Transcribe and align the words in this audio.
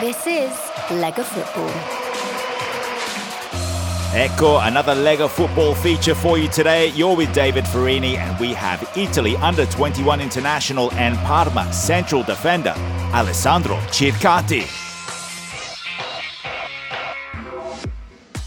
This 0.00 0.26
is 0.26 0.52
Lega 0.90 1.24
Football. 1.24 1.70
Ecco, 4.12 4.68
another 4.68 4.94
Lega 4.94 5.26
football 5.26 5.74
feature 5.74 6.14
for 6.14 6.36
you 6.36 6.48
today. 6.48 6.88
You're 6.88 7.16
with 7.16 7.32
David 7.32 7.64
Ferrini, 7.64 8.16
and 8.16 8.38
we 8.38 8.52
have 8.52 8.86
Italy 8.94 9.36
under 9.36 9.64
21 9.64 10.20
international 10.20 10.92
and 10.92 11.16
Parma 11.20 11.72
central 11.72 12.22
defender 12.22 12.74
Alessandro 13.14 13.76
Circati. 13.88 14.66